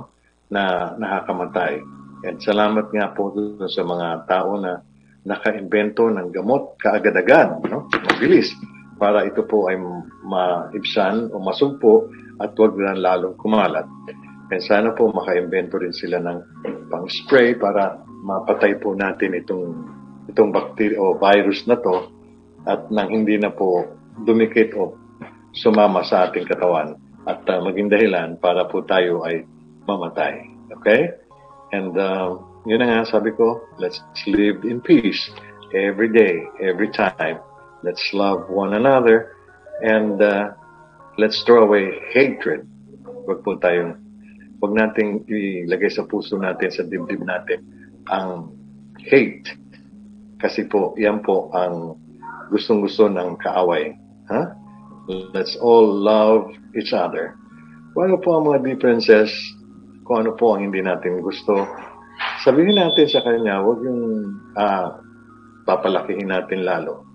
Na 0.48 0.94
nakakamatay. 0.96 1.84
And 2.24 2.40
salamat 2.40 2.90
nga 2.90 3.12
po 3.12 3.32
sa 3.68 3.82
mga 3.84 4.08
tao 4.24 4.56
na 4.56 4.80
nakaimbento 5.26 6.08
ng 6.08 6.32
gamot 6.32 6.80
kaagad-agad, 6.80 7.66
no? 7.68 7.90
Mabilis 7.92 8.50
para 8.96 9.28
ito 9.28 9.44
po 9.44 9.68
ay 9.68 9.76
maibsan 10.24 11.28
o 11.34 11.42
masugpo 11.42 12.08
at 12.40 12.56
huwag 12.56 12.76
na 12.80 12.96
lalong 12.96 13.36
kumalat. 13.36 13.84
And 14.48 14.62
sana 14.62 14.94
po 14.94 15.12
makaimbento 15.12 15.76
rin 15.76 15.92
sila 15.92 16.22
ng 16.22 16.38
pang-spray 16.88 17.58
para 17.58 18.00
mapatay 18.24 18.78
po 18.80 18.94
natin 18.94 19.36
itong 19.36 19.66
itong 20.30 20.50
bacteria 20.50 20.98
o 20.98 21.18
virus 21.18 21.66
na 21.70 21.78
to 21.78 22.10
at 22.66 22.90
nang 22.90 23.10
hindi 23.10 23.38
na 23.38 23.54
po 23.54 23.86
dumikit 24.26 24.74
o 24.74 24.98
sumama 25.56 26.04
sa 26.04 26.28
ating 26.28 26.44
katawan 26.44 27.00
at 27.26 27.42
uh, 27.48 27.58
maging 27.64 27.90
dahilan 27.90 28.38
para 28.38 28.68
po 28.68 28.84
tayo 28.84 29.24
ay 29.26 29.42
mamatay. 29.88 30.46
Okay? 30.80 31.10
And 31.74 31.96
uh, 31.98 32.38
yun 32.68 32.82
na 32.84 33.02
nga 33.02 33.08
sabi 33.08 33.34
ko, 33.34 33.64
let's 33.80 33.98
live 34.28 34.62
in 34.62 34.78
peace 34.84 35.30
every 35.74 36.12
day, 36.12 36.46
every 36.62 36.92
time. 36.92 37.42
Let's 37.82 38.02
love 38.14 38.46
one 38.50 38.74
another 38.74 39.34
and 39.82 40.20
uh, 40.22 40.54
let's 41.18 41.42
throw 41.42 41.66
away 41.66 41.98
hatred. 42.12 42.68
Huwag 43.26 43.42
po 43.42 43.58
tayong, 43.58 43.98
huwag 44.62 44.72
nating 44.76 45.26
ilagay 45.26 45.90
sa 45.90 46.06
puso 46.06 46.38
natin, 46.38 46.70
sa 46.70 46.86
dibdib 46.86 47.26
natin, 47.26 47.66
ang 48.06 48.54
hate. 49.02 49.50
Kasi 50.38 50.68
po, 50.70 50.94
yan 50.94 51.24
po 51.26 51.50
ang 51.50 51.98
gustong-gusto 52.54 53.10
ng 53.10 53.34
kaaway. 53.42 53.98
Ha? 54.30 54.42
Huh? 54.42 54.48
Let's 55.06 55.54
all 55.62 55.86
love 55.86 56.50
each 56.74 56.90
other. 56.90 57.38
Kung 57.94 58.10
ano 58.10 58.18
po 58.18 58.42
ang 58.42 58.50
mga 58.50 58.66
differences, 58.66 59.30
kung 60.02 60.26
ano 60.26 60.34
po 60.34 60.58
ang 60.58 60.66
hindi 60.66 60.82
natin 60.82 61.22
gusto, 61.22 61.62
sabihin 62.42 62.74
natin 62.74 63.06
sa 63.06 63.22
kanya, 63.22 63.62
huwag 63.62 63.86
yung 63.86 64.02
ah, 64.58 64.98
papalakihin 65.62 66.26
natin 66.26 66.66
lalo. 66.66 67.06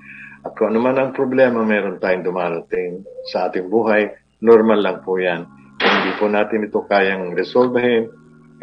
At 0.47 0.55
kung 0.55 0.71
ano 0.71 0.79
man 0.79 1.03
ang 1.03 1.11
problema 1.11 1.67
meron 1.67 1.99
tayong 1.99 2.23
dumarating 2.23 3.03
sa 3.27 3.51
ating 3.51 3.67
buhay, 3.67 4.07
normal 4.39 4.79
lang 4.79 4.97
po 5.03 5.19
yan. 5.19 5.43
Kung 5.75 5.91
hindi 5.91 6.11
po 6.15 6.31
natin 6.31 6.63
ito 6.63 6.87
kayang 6.87 7.35
resolvehin, 7.35 8.07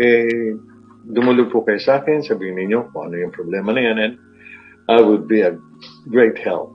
eh, 0.01 0.57
dumulog 1.05 1.53
po 1.53 1.69
kayo 1.69 1.77
sa 1.85 2.01
akin, 2.01 2.25
sabihin 2.25 2.57
ninyo 2.65 2.97
kung 2.97 3.13
ano 3.13 3.21
yung 3.21 3.35
problema 3.37 3.77
na 3.77 3.93
yan, 3.93 3.99
and 4.01 4.15
I 4.89 5.05
would 5.05 5.29
be 5.29 5.45
a 5.45 5.53
great 6.09 6.41
help. 6.41 6.73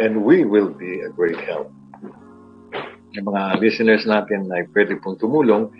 And 0.00 0.24
we 0.24 0.48
will 0.48 0.72
be 0.72 1.04
a 1.04 1.12
great 1.12 1.36
help 1.44 1.68
yung 3.14 3.26
mga 3.30 3.58
listeners 3.58 4.06
natin 4.06 4.46
ay 4.50 4.66
pwede 4.70 4.98
pong 5.02 5.18
tumulong 5.18 5.70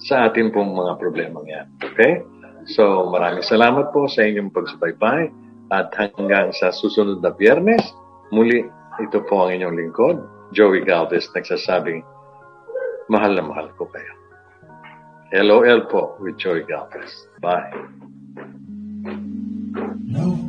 sa 0.00 0.28
ating 0.28 0.52
pong 0.52 0.74
mga 0.74 1.00
problema 1.00 1.40
yan. 1.46 1.66
Okay? 1.80 2.20
So, 2.68 3.08
maraming 3.12 3.44
salamat 3.44 3.92
po 3.92 4.08
sa 4.08 4.24
inyong 4.24 4.52
pagsubaybay 4.52 5.28
at 5.72 5.92
hanggang 5.96 6.52
sa 6.56 6.72
susunod 6.72 7.20
na 7.20 7.32
biyernes, 7.32 7.84
muli 8.32 8.64
ito 9.00 9.18
po 9.26 9.44
ang 9.44 9.56
inyong 9.56 9.76
lingkod, 9.76 10.16
Joey 10.54 10.84
Galvez, 10.84 11.28
nagsasabing, 11.34 12.04
mahal 13.10 13.36
na 13.36 13.44
mahal 13.44 13.68
ko 13.76 13.88
kayo. 13.90 14.12
LOL 15.34 15.90
po 15.90 16.14
with 16.22 16.38
Joey 16.38 16.62
Galvez. 16.62 17.10
Bye. 17.42 17.74
Love 20.14 20.43